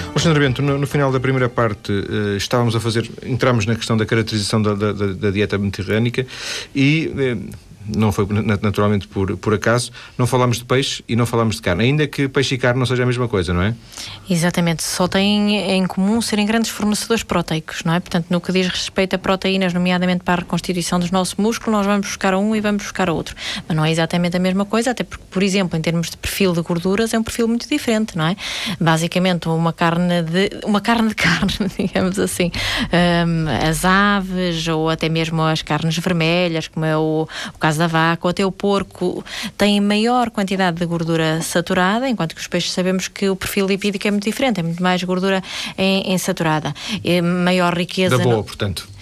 [0.08, 3.96] Alexandra Bento, no, no final da primeira parte uh, estávamos a fazer, entramos na questão
[3.96, 6.26] da caracterização da, da, da dieta mediterrânica
[6.74, 8.26] e uh, não foi
[8.62, 12.28] naturalmente por, por acaso, não falamos de peixe e não falamos de carne, ainda que
[12.28, 13.74] peixe e carne não seja a mesma coisa, não é?
[14.28, 18.00] Exatamente, só têm em comum serem grandes fornecedores proteicos, não é?
[18.00, 21.86] Portanto, no que diz respeito a proteínas, nomeadamente para a reconstituição dos nossos músculos, nós
[21.86, 23.34] vamos buscar um e vamos buscar outro.
[23.66, 26.52] Mas não é exatamente a mesma coisa, até porque, por exemplo, em termos de perfil
[26.52, 28.36] de gorduras, é um perfil muito diferente, não é?
[28.80, 32.50] Basicamente, uma carne de, uma carne de carne, digamos assim,
[33.26, 37.78] um, as aves ou até mesmo as carnes vermelhas, como é o, o caso caso
[37.78, 39.24] da vaca ou até o porco,
[39.58, 44.06] têm maior quantidade de gordura saturada, enquanto que os peixes sabemos que o perfil lipídico
[44.06, 45.42] é muito diferente, é muito mais gordura
[45.76, 48.16] em, em saturada, é maior riqueza.
[48.16, 48.44] Da boa, no...
[48.44, 48.93] portanto.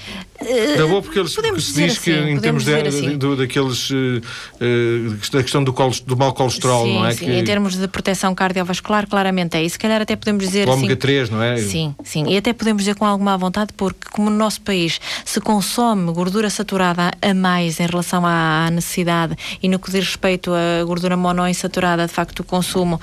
[0.46, 3.16] Eh, da boa, porque, eles, se diz que assim, em termos de, assim.
[3.16, 4.20] do, daqueles uh,
[5.32, 7.12] da questão do, col, do mau colesterol, sim, não é?
[7.12, 7.32] Sim, que...
[7.32, 9.62] em termos de proteção cardiovascular, claramente é.
[9.62, 10.68] E se calhar até podemos dizer.
[10.68, 11.56] O ômega assim, 3, não é?
[11.58, 12.24] Sim, sim.
[12.28, 16.50] E até podemos dizer com alguma vontade, porque como no nosso país se consome gordura
[16.50, 22.06] saturada a mais em relação à necessidade e no que diz respeito à gordura monoinsaturada,
[22.06, 23.00] de facto o consumo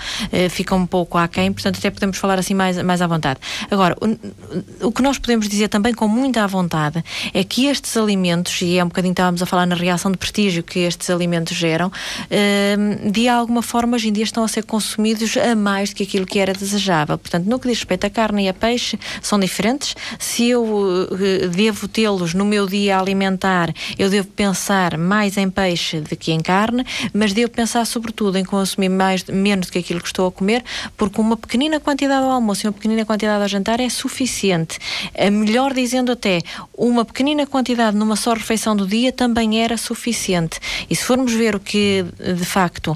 [0.50, 3.40] fica um pouco aquém, portanto até podemos falar assim mais, mais à vontade.
[3.70, 7.96] Agora, o, o que nós podemos dizer também com muita à vontade é que estes
[7.98, 11.56] alimentos, e é um bocadinho estávamos a falar na reação de prestígio que estes alimentos
[11.56, 11.92] geram,
[12.30, 16.04] ehm, de alguma forma hoje em dia estão a ser consumidos a mais do que
[16.04, 17.18] aquilo que era desejável.
[17.18, 19.96] Portanto, no que diz respeito a carne e a peixe, são diferentes.
[20.18, 26.00] Se eu eh, devo tê-los no meu dia alimentar, eu devo pensar mais em peixe
[26.02, 30.02] do que em carne, mas devo pensar sobretudo em consumir mais, menos do que aquilo
[30.02, 30.64] que estou a comer,
[30.98, 34.80] porque uma pequenina quantidade ao almoço e uma pequenina quantidade ao jantar é suficiente.
[35.14, 36.42] É melhor dizendo até,
[36.78, 40.60] uma pequenina quantidade numa só refeição do dia também era suficiente.
[40.90, 42.96] E se formos ver o que, de facto,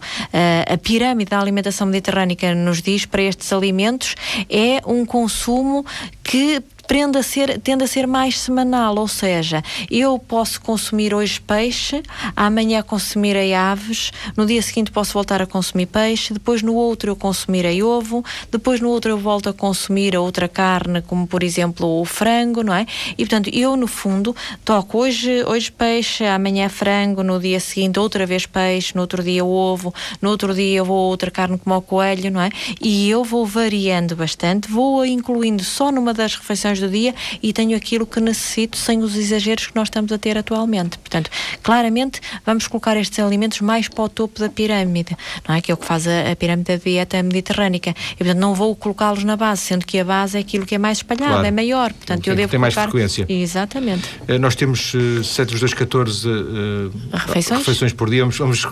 [0.67, 4.15] a pirâmide da alimentação mediterrânica nos diz para estes alimentos,
[4.49, 5.85] é um consumo
[6.23, 11.39] que tende a ser, tende a ser mais semanal, ou seja, eu posso consumir hoje
[11.39, 12.03] peixe,
[12.35, 17.15] amanhã consumirei aves, no dia seguinte posso voltar a consumir peixe, depois no outro eu
[17.15, 22.01] consumirei ovo, depois no outro eu volto a consumir a outra carne, como por exemplo
[22.01, 22.85] o frango, não é?
[23.17, 28.25] E portanto, eu no fundo toco hoje, hoje peixe, amanhã frango, no dia seguinte outra
[28.25, 31.81] vez peixe, no outro dia ovo, no outro dia eu vou outra carne como o
[31.81, 32.49] coelho, não é?
[32.81, 37.75] E eu vou variando bastante, vou incluindo só numa das refeições do dia e tenho
[37.75, 40.97] aquilo que necessito sem os exageros que nós estamos a ter atualmente.
[40.97, 41.29] Portanto,
[41.61, 45.15] claramente vamos colocar estes alimentos mais para o topo da pirâmide,
[45.47, 45.61] não é?
[45.61, 47.93] Que é o que faz a, a pirâmide da dieta mediterrânica.
[48.13, 50.77] E, portanto, não vou colocá-los na base, sendo que a base é aquilo que é
[50.77, 51.47] mais espalhado, claro.
[51.47, 51.93] é maior.
[51.93, 52.81] Portanto, eu devo tem colocar...
[52.81, 53.25] mais frequência.
[53.27, 54.07] Exatamente.
[54.27, 57.59] Uh, nós temos uh, 7 vezes 2, 14 uh, refeições?
[57.59, 58.21] refeições por dia.
[58.21, 58.65] Vamos, vamos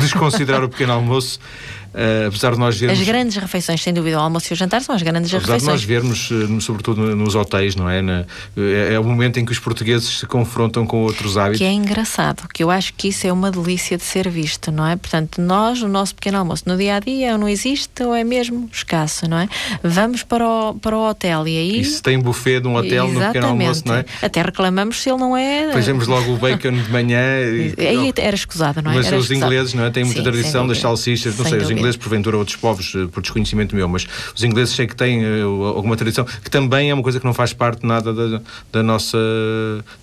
[0.00, 1.38] desconsiderar o pequeno almoço.
[1.92, 3.00] Uh, apesar de nós vermos...
[3.00, 5.82] As grandes refeições, sem dúvida, o almoço e o jantar são as grandes apesar refeições.
[5.82, 8.00] Apesar de nós vermos, uh, sobretudo nos hotéis, não é?
[8.00, 8.24] Na,
[8.56, 8.94] é?
[8.94, 11.58] é o momento em que os portugueses se confrontam com outros hábitos.
[11.58, 14.86] Que é engraçado, que eu acho que isso é uma delícia de ser visto, não
[14.86, 14.96] é?
[14.96, 18.22] Portanto, nós, o nosso pequeno almoço, no dia a dia, ou não existe ou é
[18.22, 19.48] mesmo escasso, não é?
[19.82, 21.80] Vamos para o, para o hotel e aí.
[21.80, 23.14] E se tem buffet de um hotel Exatamente.
[23.14, 24.04] no pequeno almoço, não é?
[24.22, 25.72] Até reclamamos se ele não é.
[25.72, 27.20] Fazemos logo o bacon de manhã.
[27.40, 27.74] E...
[27.78, 28.94] Aí era escusado, não é?
[28.94, 29.52] Mas era os escusado.
[29.52, 29.90] ingleses, não é?
[29.90, 33.20] Têm muita Sim, tradição das salsichas, não sei, os ingleses porventura outros povos, uh, por
[33.20, 37.02] desconhecimento meu, mas os ingleses sei que têm uh, alguma tradição, que também é uma
[37.02, 38.40] coisa que não faz parte nada da,
[38.72, 39.18] da nossa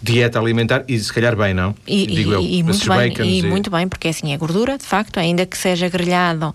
[0.01, 1.75] dieta alimentar e se calhar bem, não?
[1.87, 4.77] E, Digo e, eu, e muito bem, e, e, muito bem, porque assim é gordura,
[4.77, 6.53] de facto, ainda que seja grelhado,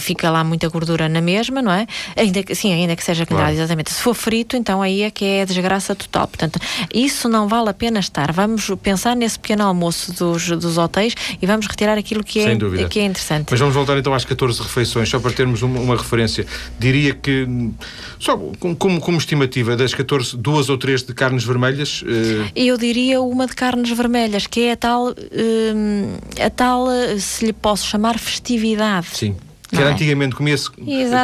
[0.00, 1.86] fica lá muita gordura na mesma, não é?
[2.16, 3.56] Ainda que, sim, ainda que seja grelhado, claro.
[3.56, 3.90] exatamente.
[3.90, 6.26] Se for frito, então aí é que é desgraça total.
[6.26, 6.58] Portanto,
[6.92, 8.32] isso não vale a pena estar.
[8.32, 12.56] Vamos pensar nesse pequeno almoço dos, dos hotéis e vamos retirar aquilo que é,
[12.88, 13.48] que é interessante.
[13.50, 16.46] Mas vamos voltar então às 14 refeições, só para termos uma, uma referência.
[16.78, 17.46] Diria que,
[18.18, 22.02] só como, como estimativa, das 14, duas ou três de carnes vermelhas?
[22.02, 22.50] Uh...
[22.54, 25.14] Eu diria uma de carnes vermelhas, que é a tal, uh,
[26.44, 26.86] a tal,
[27.18, 29.08] se lhe posso chamar, festividade.
[29.12, 29.36] Sim.
[29.68, 29.92] Que era é?
[29.92, 30.68] antigamente comia-se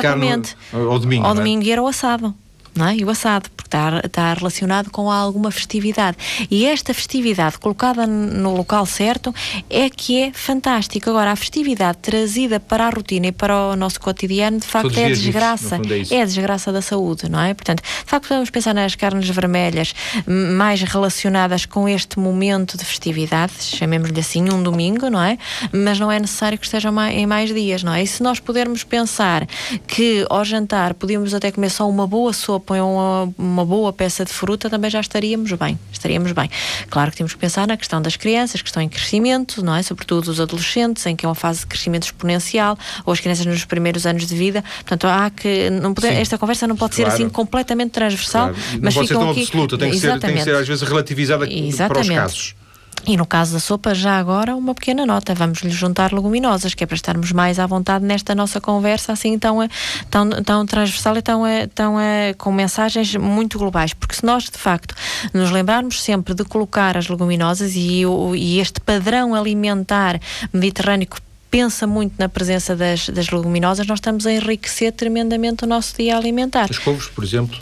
[0.00, 1.26] carne ao, ao domingo.
[1.26, 1.34] Ao é?
[1.34, 2.34] domingo era o assado
[2.76, 2.96] não é?
[2.96, 6.16] E o assado, porque está, está relacionado com alguma festividade.
[6.50, 9.34] E esta festividade colocada no local certo
[9.68, 11.10] é que é fantástico.
[11.10, 15.08] Agora, a festividade trazida para a rotina e para o nosso cotidiano, de facto, é
[15.08, 15.80] desgraça.
[16.10, 17.54] É, é a desgraça da saúde, não é?
[17.54, 19.94] Portanto, de facto, podemos pensar nas carnes vermelhas
[20.26, 25.38] mais relacionadas com este momento de festividade, chamemos-lhe assim, um domingo, não é?
[25.72, 28.02] Mas não é necessário que estejam em mais dias, não é?
[28.02, 29.46] E se nós pudermos pensar
[29.86, 34.24] que ao jantar podíamos até comer só uma boa sopa põe uma, uma boa peça
[34.24, 35.78] de fruta, também já estaríamos bem.
[35.92, 36.50] Estaríamos bem.
[36.90, 39.82] Claro que temos que pensar na questão das crianças que estão em crescimento, não é?
[39.82, 43.64] Sobretudo os adolescentes, em que é uma fase de crescimento exponencial, ou as crianças nos
[43.64, 44.62] primeiros anos de vida.
[44.78, 45.70] Portanto, há que.
[45.70, 47.10] Não pode, esta conversa não pode claro.
[47.10, 48.48] ser assim completamente transversal.
[48.48, 48.62] Claro.
[48.72, 49.42] Não mas pode ser tão aqui...
[49.42, 51.88] absoluta, tem que, ser, tem que ser às vezes relativizada Exatamente.
[51.88, 52.55] para os casos.
[53.04, 55.32] E no caso da sopa, já agora, uma pequena nota.
[55.34, 59.38] Vamos lhe juntar leguminosas, que é para estarmos mais à vontade nesta nossa conversa, assim
[59.38, 59.68] tão, eh,
[60.10, 63.94] tão, tão transversal e tão, eh, tão eh, com mensagens muito globais.
[63.94, 64.94] Porque se nós, de facto,
[65.32, 68.02] nos lembrarmos sempre de colocar as leguminosas e,
[68.36, 70.20] e este padrão alimentar
[70.52, 71.06] mediterrâneo
[71.48, 76.16] pensa muito na presença das, das leguminosas, nós estamos a enriquecer tremendamente o nosso dia
[76.16, 76.68] alimentar.
[76.68, 77.56] Os couves, por exemplo?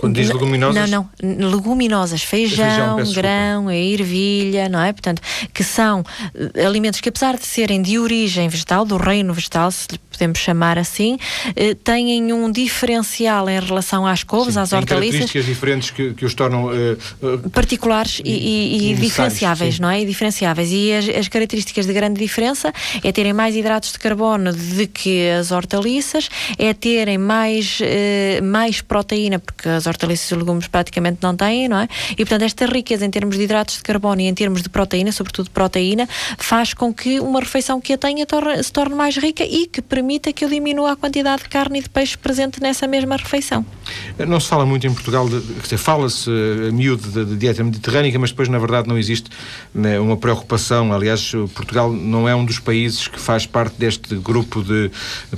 [0.00, 0.90] Quando diz leguminosas?
[0.90, 1.50] Não, não.
[1.50, 4.92] Leguminosas, feijão, feijão grão, a ervilha, não é?
[4.92, 6.04] Portanto, que são
[6.34, 9.86] eh, alimentos que, apesar de serem de origem vegetal, do reino vegetal, se
[10.20, 11.18] podemos chamar assim,
[11.56, 15.20] eh, têm um diferencial em relação às couves, sim, às hortaliças.
[15.20, 19.82] características diferentes que, que os tornam uh, particulares e, e, e diferenciáveis, sim.
[19.82, 20.02] não é?
[20.02, 20.70] E diferenciáveis.
[20.70, 25.30] E as, as, características de grande diferença é terem mais hidratos de carbono do que
[25.30, 26.28] as hortaliças,
[26.58, 31.78] é terem mais, uh, mais proteína, porque as hortaliças e legumes praticamente não têm, não
[31.78, 31.88] é?
[32.12, 35.12] E portanto, esta riqueza em termos de hidratos de carbono e em termos de proteína,
[35.12, 38.26] sobretudo proteína, faz com que uma refeição que a tenha
[38.62, 41.82] se torne mais rica e que permita que eu diminua a quantidade de carne e
[41.82, 43.64] de peixe presente nessa mesma refeição.
[44.26, 45.28] Não se fala muito em Portugal,
[45.78, 46.30] fala-se
[46.68, 49.30] a miúdo de, de dieta mediterrânica, mas depois, na verdade, não existe
[49.74, 50.92] né, uma preocupação.
[50.92, 54.90] Aliás, Portugal não é um dos países que faz parte deste grupo de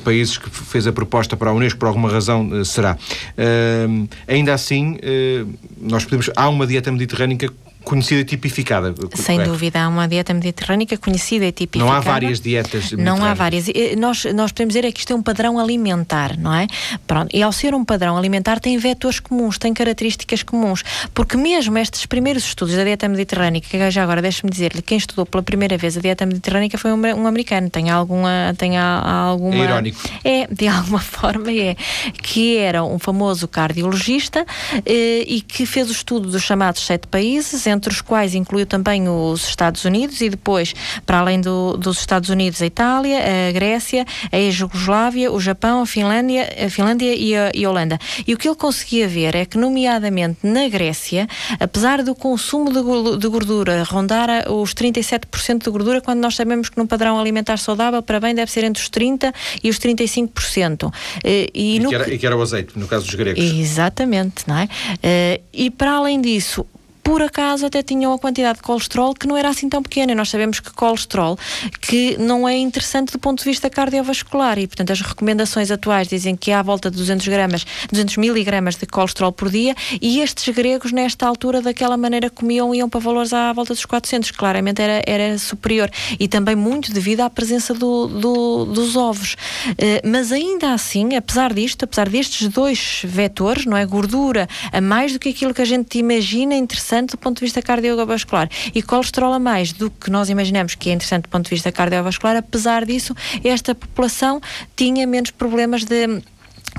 [0.05, 2.97] países que fez a proposta para a Unesco, por alguma razão eh, será.
[3.37, 6.31] Uh, ainda assim, uh, nós podemos.
[6.37, 7.53] Há uma dieta mediterrânica
[7.85, 8.95] conhecida e tipificada.
[9.15, 9.51] Sem correto?
[9.51, 11.91] dúvida, há uma dieta mediterrânica conhecida e tipificada.
[11.91, 13.67] Não há várias dietas Não há várias.
[13.99, 16.67] Nós, nós podemos dizer é que isto é um padrão alimentar, não é?
[17.07, 17.35] Pronto.
[17.35, 20.83] E ao ser um padrão alimentar tem vetores comuns, tem características comuns.
[21.15, 25.27] Porque mesmo estes primeiros estudos da dieta mediterrânica, que já agora deixe-me dizer-lhe, quem estudou
[25.27, 27.69] pela primeira vez a dieta mediterrânica foi um, um americano.
[27.69, 28.55] Tem alguma...
[28.57, 30.01] Tem alguma é irónico.
[30.25, 31.77] É, de alguma forma é.
[32.23, 34.47] Que era um famoso cardiologista
[34.87, 39.09] eh, e que fez o estudo dos chamados sete países, entre os quais incluiu também
[39.09, 44.07] os Estados Unidos e depois, para além do, dos Estados Unidos, a Itália, a Grécia,
[44.31, 47.99] a Jugoslávia, o Japão, a Finlândia, a Finlândia e a, e a Holanda.
[48.27, 51.27] E o que ele conseguia ver é que, nomeadamente na Grécia,
[51.59, 56.79] apesar do consumo de, de gordura rondar os 37% de gordura, quando nós sabemos que
[56.79, 60.93] num padrão alimentar saudável, para bem, deve ser entre os 30% e os 35%.
[61.25, 61.89] Eh, e, e, no...
[61.89, 63.43] que era, e que era o azeite, no caso dos gregos.
[63.43, 64.69] Exatamente, não é?
[65.03, 66.67] Eh, e para além disso,
[67.03, 70.13] por acaso até tinham a quantidade de colesterol que não era assim tão pequena.
[70.13, 71.39] E nós sabemos que colesterol
[71.81, 76.37] que não é interessante do ponto de vista cardiovascular e, portanto, as recomendações atuais dizem
[76.37, 80.55] que há à volta de 200 gramas, 200 miligramas de colesterol por dia e estes
[80.55, 84.31] gregos, nesta altura, daquela maneira comiam, iam para valores à volta dos 400.
[84.31, 89.35] Claramente era, era superior e também muito devido à presença do, do, dos ovos.
[89.71, 93.85] Uh, mas ainda assim, apesar disto, apesar destes dois vetores, não é?
[93.85, 97.45] Gordura a mais do que aquilo que a gente imagina interessante interessante do ponto de
[97.45, 98.49] vista cardiovascular.
[98.75, 101.73] E colesterol a mais do que nós imaginamos que é interessante do ponto de vista
[101.73, 104.41] cardiovascular, apesar disso, esta população
[104.77, 106.23] tinha menos problemas de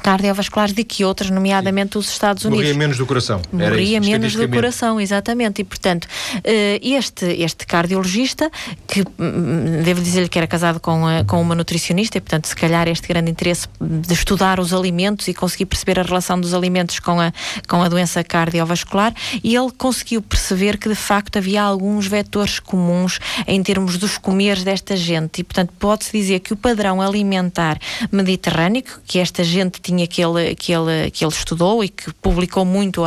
[0.01, 2.65] cardiovasculares do que outras, nomeadamente os Estados Unidos.
[2.65, 3.41] Morria menos do coração.
[3.51, 5.62] Morria isso, menos do coração, exatamente.
[5.62, 6.08] E, portanto,
[6.43, 8.51] eh, este, este cardiologista,
[8.88, 12.88] que hum, devo dizer-lhe que era casado com, com uma nutricionista, e, portanto, se calhar
[12.88, 17.19] este grande interesse de estudar os alimentos e conseguir perceber a relação dos alimentos com
[17.19, 17.32] a,
[17.67, 23.19] com a doença cardiovascular, e ele conseguiu perceber que, de facto, havia alguns vetores comuns
[23.47, 25.41] em termos dos comeres desta gente.
[25.41, 27.77] E, portanto, pode-se dizer que o padrão alimentar
[28.12, 32.65] mediterrâneo, que esta gente tinha que ele, que ele, que ele estudou e que publicou
[32.65, 33.03] muito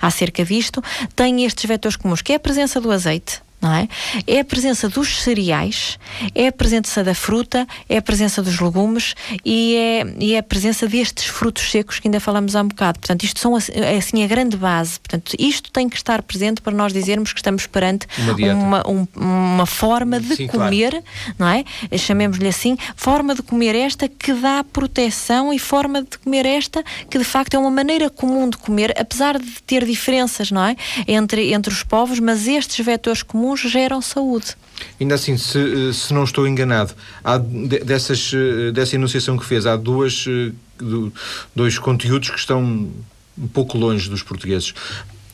[0.00, 0.82] acerca disto,
[1.14, 3.88] tem estes vetores comuns, que é a presença do azeite, não é?
[4.26, 5.98] É a presença dos cereais,
[6.34, 10.42] é a presença da fruta, é a presença dos legumes e é, e é a
[10.42, 12.98] presença destes frutos secos que ainda falamos há um bocado.
[12.98, 14.98] Portanto, isto são é assim a grande base.
[15.00, 19.06] Portanto, isto tem que estar presente para nós dizermos que estamos perante uma, uma, um,
[19.14, 21.04] uma forma de Sim, comer, claro.
[21.38, 21.64] não é?
[21.98, 27.18] Chamemos-lhe assim, forma de comer esta que dá proteção e forma de comer esta que
[27.18, 30.76] de facto é uma maneira comum de comer, apesar de ter diferenças, não é?
[31.06, 34.56] Entre, entre os povos, mas estes vetores comuns comuns geram saúde.
[35.00, 39.66] Ainda assim, se, eh, se não estou enganado, há dessas, eh, dessa enunciação que fez,
[39.66, 40.52] há duas, eh,
[41.54, 42.62] dois conteúdos que estão
[43.38, 44.74] um pouco longe dos portugueses.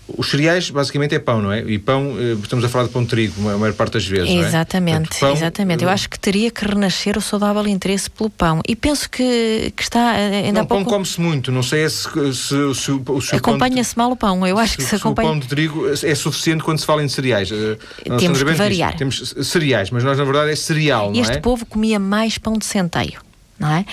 [0.08, 1.60] Os cereais basicamente é pão, não é?
[1.62, 4.30] E pão, eh, estamos a falar de pão de trigo, a maior parte das vezes.
[4.30, 5.82] Exatamente, Portanto, pão, exatamente.
[5.82, 8.60] Eu eh, acho que teria que renascer o saudável interesse pelo pão.
[8.68, 10.84] E penso que, que está eh, ainda não, pouco...
[10.84, 14.72] pão come-se muito, não sei se, se, se, se Acompanha-se mal o pão, eu acho
[14.72, 15.28] se, que se, acompanha.
[15.28, 17.50] o pão de trigo é suficiente quando se fala em cereais.
[18.18, 18.90] Temos que variar.
[18.90, 18.98] Disto.
[18.98, 21.40] Temos cereais, mas nós na verdade é cereal, não este é?
[21.40, 23.20] povo comia mais pão de centeio.
[23.58, 23.86] Não é?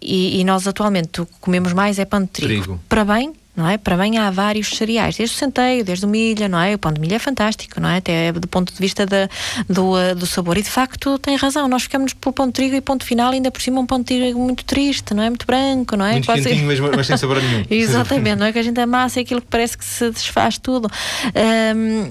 [0.00, 2.62] e, e, nós atualmente comemos mais é pão de trigo.
[2.62, 2.80] trigo.
[2.88, 3.78] Para bem, não é?
[3.78, 6.74] Para bem há vários cereais, desde o centeio, desde o milho, não é?
[6.74, 7.98] O pão de milho é fantástico, não é?
[7.98, 9.28] Até do ponto de vista de,
[9.68, 10.58] do, uh, do sabor.
[10.58, 13.50] E de facto tem razão, nós ficamos pelo pão de trigo e ponto final, ainda
[13.50, 15.28] por cima um pão de trigo muito triste, não é?
[15.28, 16.12] Muito branco, não é?
[16.12, 16.54] Muito Quase...
[16.62, 17.64] mas, mas sem sabor nenhum.
[17.70, 18.52] Exatamente, não é?
[18.52, 20.90] Que a gente amassa e aquilo que parece que se desfaz tudo.
[21.76, 22.10] Um,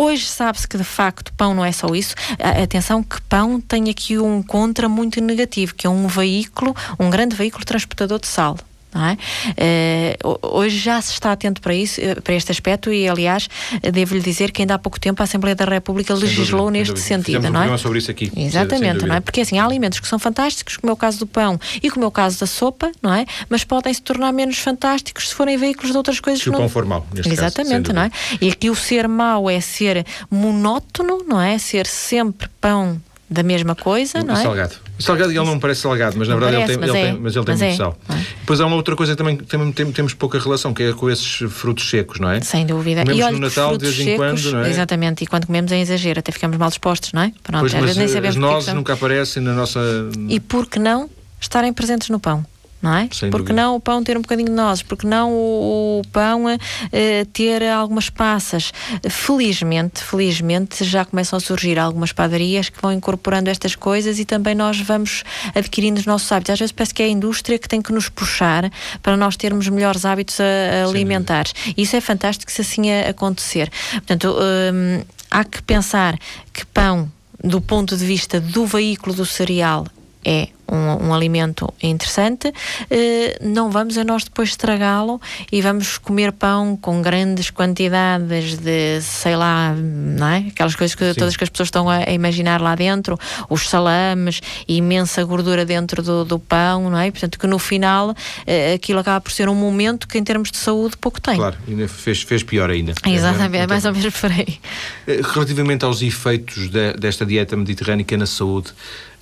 [0.00, 2.14] Hoje sabe-se que de facto pão não é só isso.
[2.62, 7.34] Atenção que pão tem aqui um contra muito negativo, que é um veículo, um grande
[7.34, 8.56] veículo transportador de sal.
[8.94, 10.16] É?
[10.24, 13.46] Uh, hoje já se está atento para isso, eh, para este aspecto e, aliás,
[13.92, 17.00] devo-lhe dizer que ainda há pouco tempo a Assembleia da República sem legislou dúvida, neste
[17.00, 17.76] sentido, Fizemos não é?
[17.76, 18.32] sobre isso aqui.
[18.34, 19.20] Exatamente, não é?
[19.20, 22.06] Porque assim, há alimentos que são fantásticos, como é o caso do pão e como
[22.06, 23.26] é o caso da sopa, não é?
[23.48, 26.42] Mas podem se tornar menos fantásticos se forem veículos de outras coisas.
[26.42, 26.60] Se o não...
[26.60, 28.10] pão for mau, neste Exatamente, caso, não é?
[28.40, 31.58] E aqui o ser mau é ser monótono, não é?
[31.58, 34.42] Ser sempre pão da mesma coisa, não é?
[34.42, 34.74] Salgado.
[34.98, 37.20] Salgado ele não me parece salgado, mas na verdade parece, ele tem, ele é, tem,
[37.20, 37.98] mas ele tem muito é, sal.
[38.08, 38.14] É?
[38.40, 41.10] Depois há uma outra coisa que também tem, tem, temos pouca relação, que é com
[41.10, 42.40] esses frutos secos, não é?
[42.40, 43.02] Sem dúvida.
[43.02, 44.70] Comemos e olha, no Natal de vez em quando, não é?
[44.70, 47.32] Exatamente, e quando comemos é exagero, até ficamos mal dispostos, não é?
[47.42, 49.80] Pronto, pois, mas nem sabemos as nozes nunca aparecem na nossa...
[50.28, 51.10] E por que não
[51.40, 52.44] estarem presentes no pão?
[52.80, 53.08] Não é?
[53.12, 53.62] Sem porque dúvida.
[53.62, 57.62] não o pão ter um bocadinho de nozes, porque não o, o pão uh, ter
[57.64, 58.72] algumas passas.
[59.08, 64.54] Felizmente, felizmente já começam a surgir algumas padarias que vão incorporando estas coisas e também
[64.54, 66.52] nós vamos adquirindo os nossos hábitos.
[66.52, 68.70] Às vezes parece que é a indústria que tem que nos puxar
[69.02, 71.52] para nós termos melhores hábitos a, a alimentares.
[71.76, 73.70] Isso é fantástico se assim acontecer.
[73.92, 76.16] Portanto, um, há que pensar
[76.52, 77.10] que pão
[77.42, 79.86] do ponto de vista do veículo do cereal
[80.24, 82.52] é um, um alimento interessante,
[82.90, 89.00] eh, não vamos a nós depois estragá-lo e vamos comer pão com grandes quantidades de,
[89.00, 90.38] sei lá, não é?
[90.48, 94.40] Aquelas coisas que todas que as pessoas estão a, a, imaginar lá dentro, os salames,
[94.66, 97.10] imensa gordura dentro do, do pão, não é?
[97.10, 98.14] Portanto, que no final
[98.46, 101.36] eh, aquilo acaba por ser um momento que em termos de saúde pouco tem.
[101.36, 102.92] Claro, ainda fez, fez pior ainda.
[103.06, 104.58] Exatamente, é, mais ou menos por aí.
[105.06, 108.72] Eh, relativamente aos efeitos de, desta dieta mediterrânica na saúde,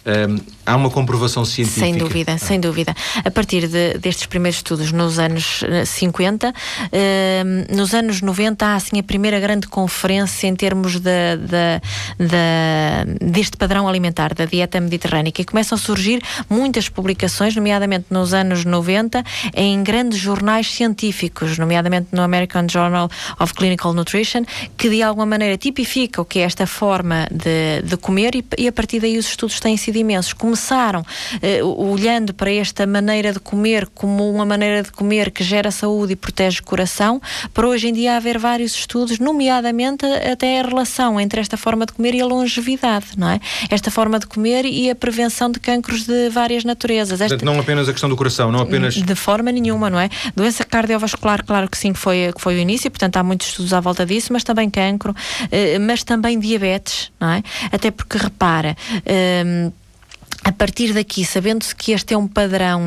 [0.06, 1.86] um, há uma comprovação científica.
[1.86, 2.38] Sem dúvida, ah.
[2.38, 2.94] sem dúvida.
[3.24, 8.98] A partir de, destes primeiros estudos nos anos 50, um, nos anos 90 há assim
[8.98, 11.80] a primeira grande conferência em termos de, de,
[12.18, 18.34] de, deste padrão alimentar, da dieta mediterrânica, e começam a surgir muitas publicações, nomeadamente nos
[18.34, 19.22] anos 90,
[19.54, 24.44] em grandes jornais científicos, nomeadamente no American Journal of Clinical Nutrition,
[24.76, 28.72] que de alguma maneira tipifica o que é esta forma de, comer e, e a
[28.72, 30.32] partir daí os estudos têm sido imensos.
[30.56, 35.70] Começaram uh, olhando para esta maneira de comer como uma maneira de comer que gera
[35.70, 37.20] saúde e protege o coração,
[37.52, 41.92] para hoje em dia haver vários estudos, nomeadamente até a relação entre esta forma de
[41.92, 43.38] comer e a longevidade, não é?
[43.68, 47.20] Esta forma de comer e a prevenção de cancros de várias naturezas.
[47.20, 47.44] Esta...
[47.44, 48.94] Não apenas a questão do coração, não apenas...
[48.94, 50.08] De forma nenhuma, não é?
[50.34, 53.74] Doença cardiovascular, claro que sim, que foi, que foi o início, portanto há muitos estudos
[53.74, 57.42] à volta disso, mas também cancro, uh, mas também diabetes, não é?
[57.70, 58.74] Até porque, repara...
[59.04, 59.70] Uh,
[60.44, 62.86] a partir daqui, sabendo-se que este é um padrão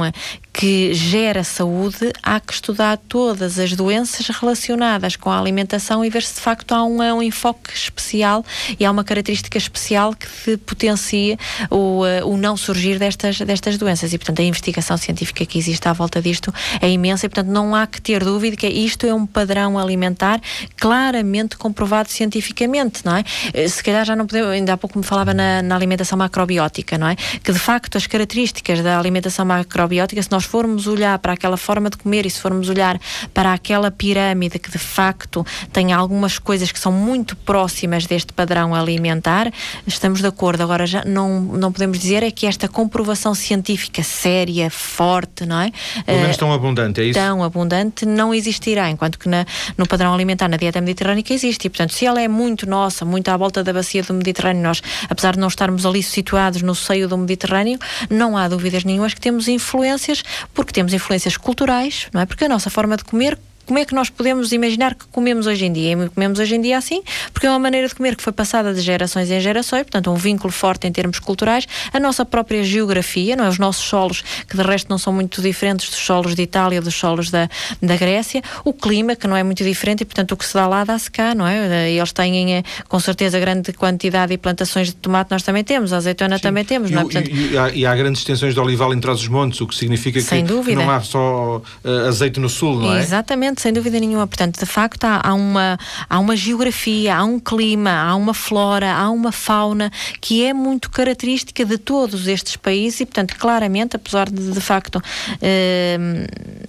[0.59, 6.21] que gera saúde, há que estudar todas as doenças relacionadas com a alimentação e ver
[6.21, 8.43] se de facto há um, um enfoque especial
[8.77, 11.39] e há uma característica especial que potencia
[11.71, 14.11] o, eh, o não surgir destas, destas doenças.
[14.11, 17.73] E, portanto, a investigação científica que existe à volta disto é imensa e, portanto, não
[17.73, 20.41] há que ter dúvida que isto é um padrão alimentar
[20.75, 23.23] claramente comprovado cientificamente, não é?
[23.53, 26.97] Eh, se calhar já não podemos, ainda há pouco me falava na, na alimentação macrobiótica,
[26.97, 27.15] não é?
[27.15, 31.89] Que de facto as características da alimentação macrobiótica, se nós formos olhar para aquela forma
[31.89, 32.99] de comer e se formos olhar
[33.33, 38.73] para aquela pirâmide que de facto tem algumas coisas que são muito próximas deste padrão
[38.73, 39.51] alimentar,
[39.85, 40.63] estamos de acordo.
[40.63, 45.71] Agora já não, não podemos dizer é que esta comprovação científica séria, forte, não é?
[46.05, 47.19] Pelo menos tão abundante, é isso?
[47.19, 49.45] Tão abundante não existirá, enquanto que na,
[49.77, 51.67] no padrão alimentar, na dieta mediterrânica existe.
[51.67, 54.81] E, portanto, se ela é muito nossa, muito à volta da bacia do Mediterrâneo, nós,
[55.09, 57.77] apesar de não estarmos ali situados no seio do Mediterrâneo,
[58.09, 62.25] não há dúvidas nenhumas que temos influências, porque temos influências culturais, não é?
[62.25, 63.37] Porque a nossa forma de comer
[63.69, 65.91] como é que nós podemos imaginar que comemos hoje em dia?
[65.91, 68.73] E comemos hoje em dia assim, porque é uma maneira de comer que foi passada
[68.73, 73.35] de gerações em gerações, portanto, um vínculo forte em termos culturais, a nossa própria geografia,
[73.35, 73.47] não é?
[73.47, 76.95] Os nossos solos, que de resto não são muito diferentes dos solos de Itália, dos
[76.95, 77.47] solos da,
[77.79, 80.65] da Grécia, o clima, que não é muito diferente, e portanto o que se dá
[80.65, 81.91] lá dá-se cá, não é?
[81.91, 85.93] E eles têm eh, com certeza grande quantidade de plantações de tomate, nós também temos,
[85.93, 86.41] a azeitona Sim.
[86.41, 87.03] também temos, e, não é?
[87.03, 89.67] Portanto, e, e, há, e, há, grandes extensões de olival em trás dos montes, o
[89.67, 93.01] que significa que, que, não há só uh, azeite no sul, não é?
[93.01, 94.25] Exatamente sem dúvida nenhuma.
[94.25, 95.77] Portanto, de facto, há, há, uma,
[96.09, 99.91] há uma geografia, há um clima, há uma flora, há uma fauna
[100.21, 105.01] que é muito característica de todos estes países e, portanto, claramente, apesar de, de facto,
[105.41, 105.97] eh,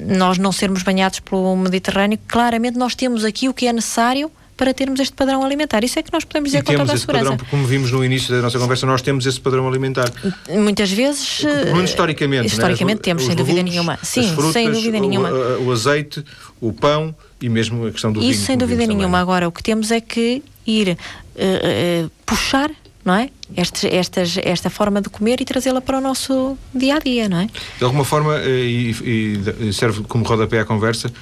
[0.01, 4.31] nós não sermos banhados pelo Mediterrâneo, claramente nós temos aqui o que é necessário
[4.61, 5.83] para termos este padrão alimentar.
[5.83, 7.31] Isso é que nós podemos dizer e com toda a segurança.
[7.31, 10.13] Padrão, como vimos no início da nossa conversa, nós temos esse padrão alimentar.
[10.51, 11.41] Muitas vezes.
[11.73, 12.49] Muito historicamente.
[12.49, 13.03] Historicamente né?
[13.03, 13.99] temos, sem dúvida nenhuma.
[14.03, 15.31] Sim, frutas, sem dúvida nenhuma.
[15.31, 16.23] O, o azeite,
[16.61, 18.47] o pão e mesmo a questão do Isso vinho.
[18.47, 19.05] sem dúvida nenhuma.
[19.05, 19.21] Também.
[19.21, 22.71] Agora, o que temos é que ir uh, uh, puxar
[23.05, 23.31] não é?
[23.57, 27.39] Este, estas, esta forma de comer e trazê-la para o nosso dia a dia, não
[27.39, 27.49] é?
[27.79, 31.13] De alguma forma, eh, e, e serve como rodapé à conversa,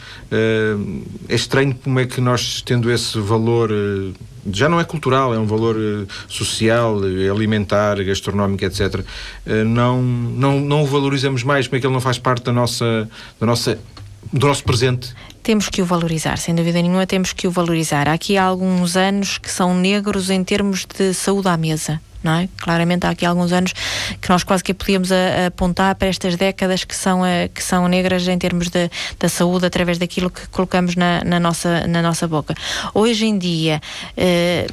[1.29, 3.71] é estranho como é que nós, tendo esse valor,
[4.53, 5.77] já não é cultural, é um valor
[6.29, 7.01] social,
[7.31, 9.03] alimentar, gastronómico, etc.,
[9.67, 13.09] não, não, não o valorizamos mais, como é que ele não faz parte da nossa,
[13.41, 13.79] da nossa
[14.33, 15.15] do nosso presente?
[15.49, 18.07] Temos que o valorizar, sem dúvida nenhuma, temos que o valorizar.
[18.07, 22.33] Há aqui há alguns anos que são negros em termos de saúde à mesa não
[22.33, 22.49] é?
[22.59, 23.73] Claramente há aqui alguns anos
[24.21, 27.63] que nós quase que podíamos a, a apontar para estas décadas que são, a, que
[27.63, 32.03] são negras em termos de, da saúde através daquilo que colocamos na, na, nossa, na
[32.03, 32.55] nossa boca.
[32.95, 33.81] Hoje em dia,
[34.17, 34.67] eh,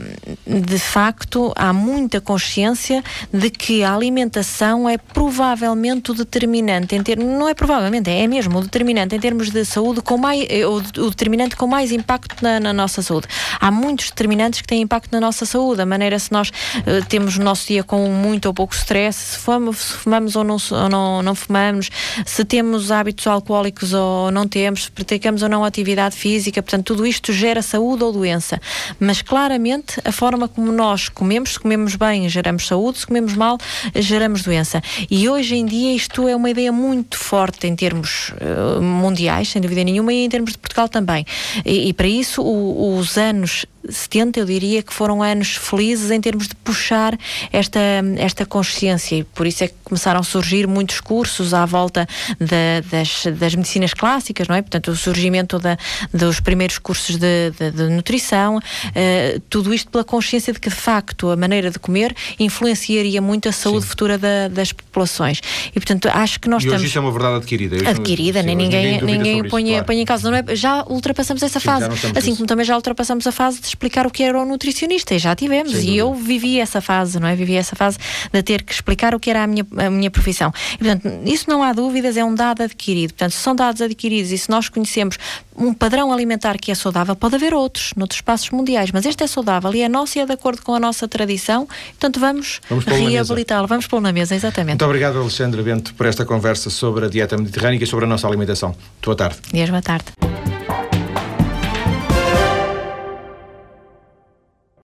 [0.46, 7.26] de facto, há muita consciência de que a alimentação é provavelmente o determinante em termos,
[7.26, 10.82] não é provavelmente, é mesmo o determinante em termos de saúde com mais, eh, o,
[11.10, 13.28] determinante com mais impacto na, na, nossa saúde.
[13.60, 16.52] Há muitos determinantes que têm impacto na nossa saúde, a maneira se nós
[16.86, 20.44] eh, temos o nosso dia com muito ou pouco stress, se fumamos, se fumamos ou,
[20.44, 21.90] não, ou não, não fumamos,
[22.26, 27.06] se temos hábitos alcoólicos ou não temos, se praticamos ou não atividade física, portanto, tudo
[27.06, 28.60] isto gera saúde ou doença.
[29.00, 33.58] Mas claramente a forma como nós comemos, se comemos bem, geramos saúde, se comemos mal,
[33.96, 34.82] geramos doença.
[35.10, 39.62] E hoje em dia isto é uma ideia muito forte em termos uh, mundiais, sem
[39.62, 41.26] dúvida nenhuma, e em termos de Portugal também.
[41.66, 46.22] E, e para isso o, os anos 70, eu diria que foram anos felizes em
[46.22, 47.18] termos de puxar
[47.52, 47.80] esta,
[48.18, 49.18] esta consciência.
[49.18, 52.08] E por isso é que começaram a surgir muitos cursos à volta
[52.40, 54.62] de, das, das medicinas clássicas, não é?
[54.62, 55.78] Portanto, o surgimento da,
[56.14, 60.76] dos primeiros cursos de, de, de nutrição, uh, tudo isto pela consciência de que, de
[60.76, 63.90] facto, a maneira de comer influenciaria muito a saúde Sim.
[63.90, 65.42] futura da, das populações.
[65.70, 66.82] E, portanto, acho que nós e estamos...
[66.82, 67.90] hoje isso é uma verdade adquirida.
[67.90, 69.86] Adquirida, nem ninguém, ninguém, ninguém põe, claro.
[69.86, 70.30] põe em causa.
[70.30, 70.56] Não é?
[70.56, 71.86] Já ultrapassamos essa Sim, fase.
[71.86, 72.36] Assim isso.
[72.36, 75.36] como também já ultrapassamos a fase de explicar o que era o nutricionista, e já
[75.36, 75.72] tivemos.
[75.72, 76.00] Sem e dúvida.
[76.00, 77.36] eu vivi essa fase, não é?
[77.36, 77.98] Vivi essa fase
[78.32, 80.52] de ter que explicar o que era a minha, a minha profissão.
[80.76, 83.12] E, portanto, isso não há dúvidas, é um dado adquirido.
[83.12, 85.18] Portanto, se são dados adquiridos e se nós conhecemos
[85.58, 89.28] um padrão alimentar que é saudável, pode haver outros, noutros espaços mundiais, mas este é
[89.28, 92.86] saudável e é nosso e é de acordo com a nossa tradição, portanto vamos, vamos
[92.86, 94.72] reabilitá-lo, vamos pô-lo na mesa, exatamente.
[94.72, 98.28] Muito obrigado, Alexandre Bento, por esta conversa sobre a dieta mediterrânea e sobre a nossa
[98.28, 98.76] alimentação.
[99.02, 99.38] Boa tarde.
[99.52, 100.06] Dias, boa tarde.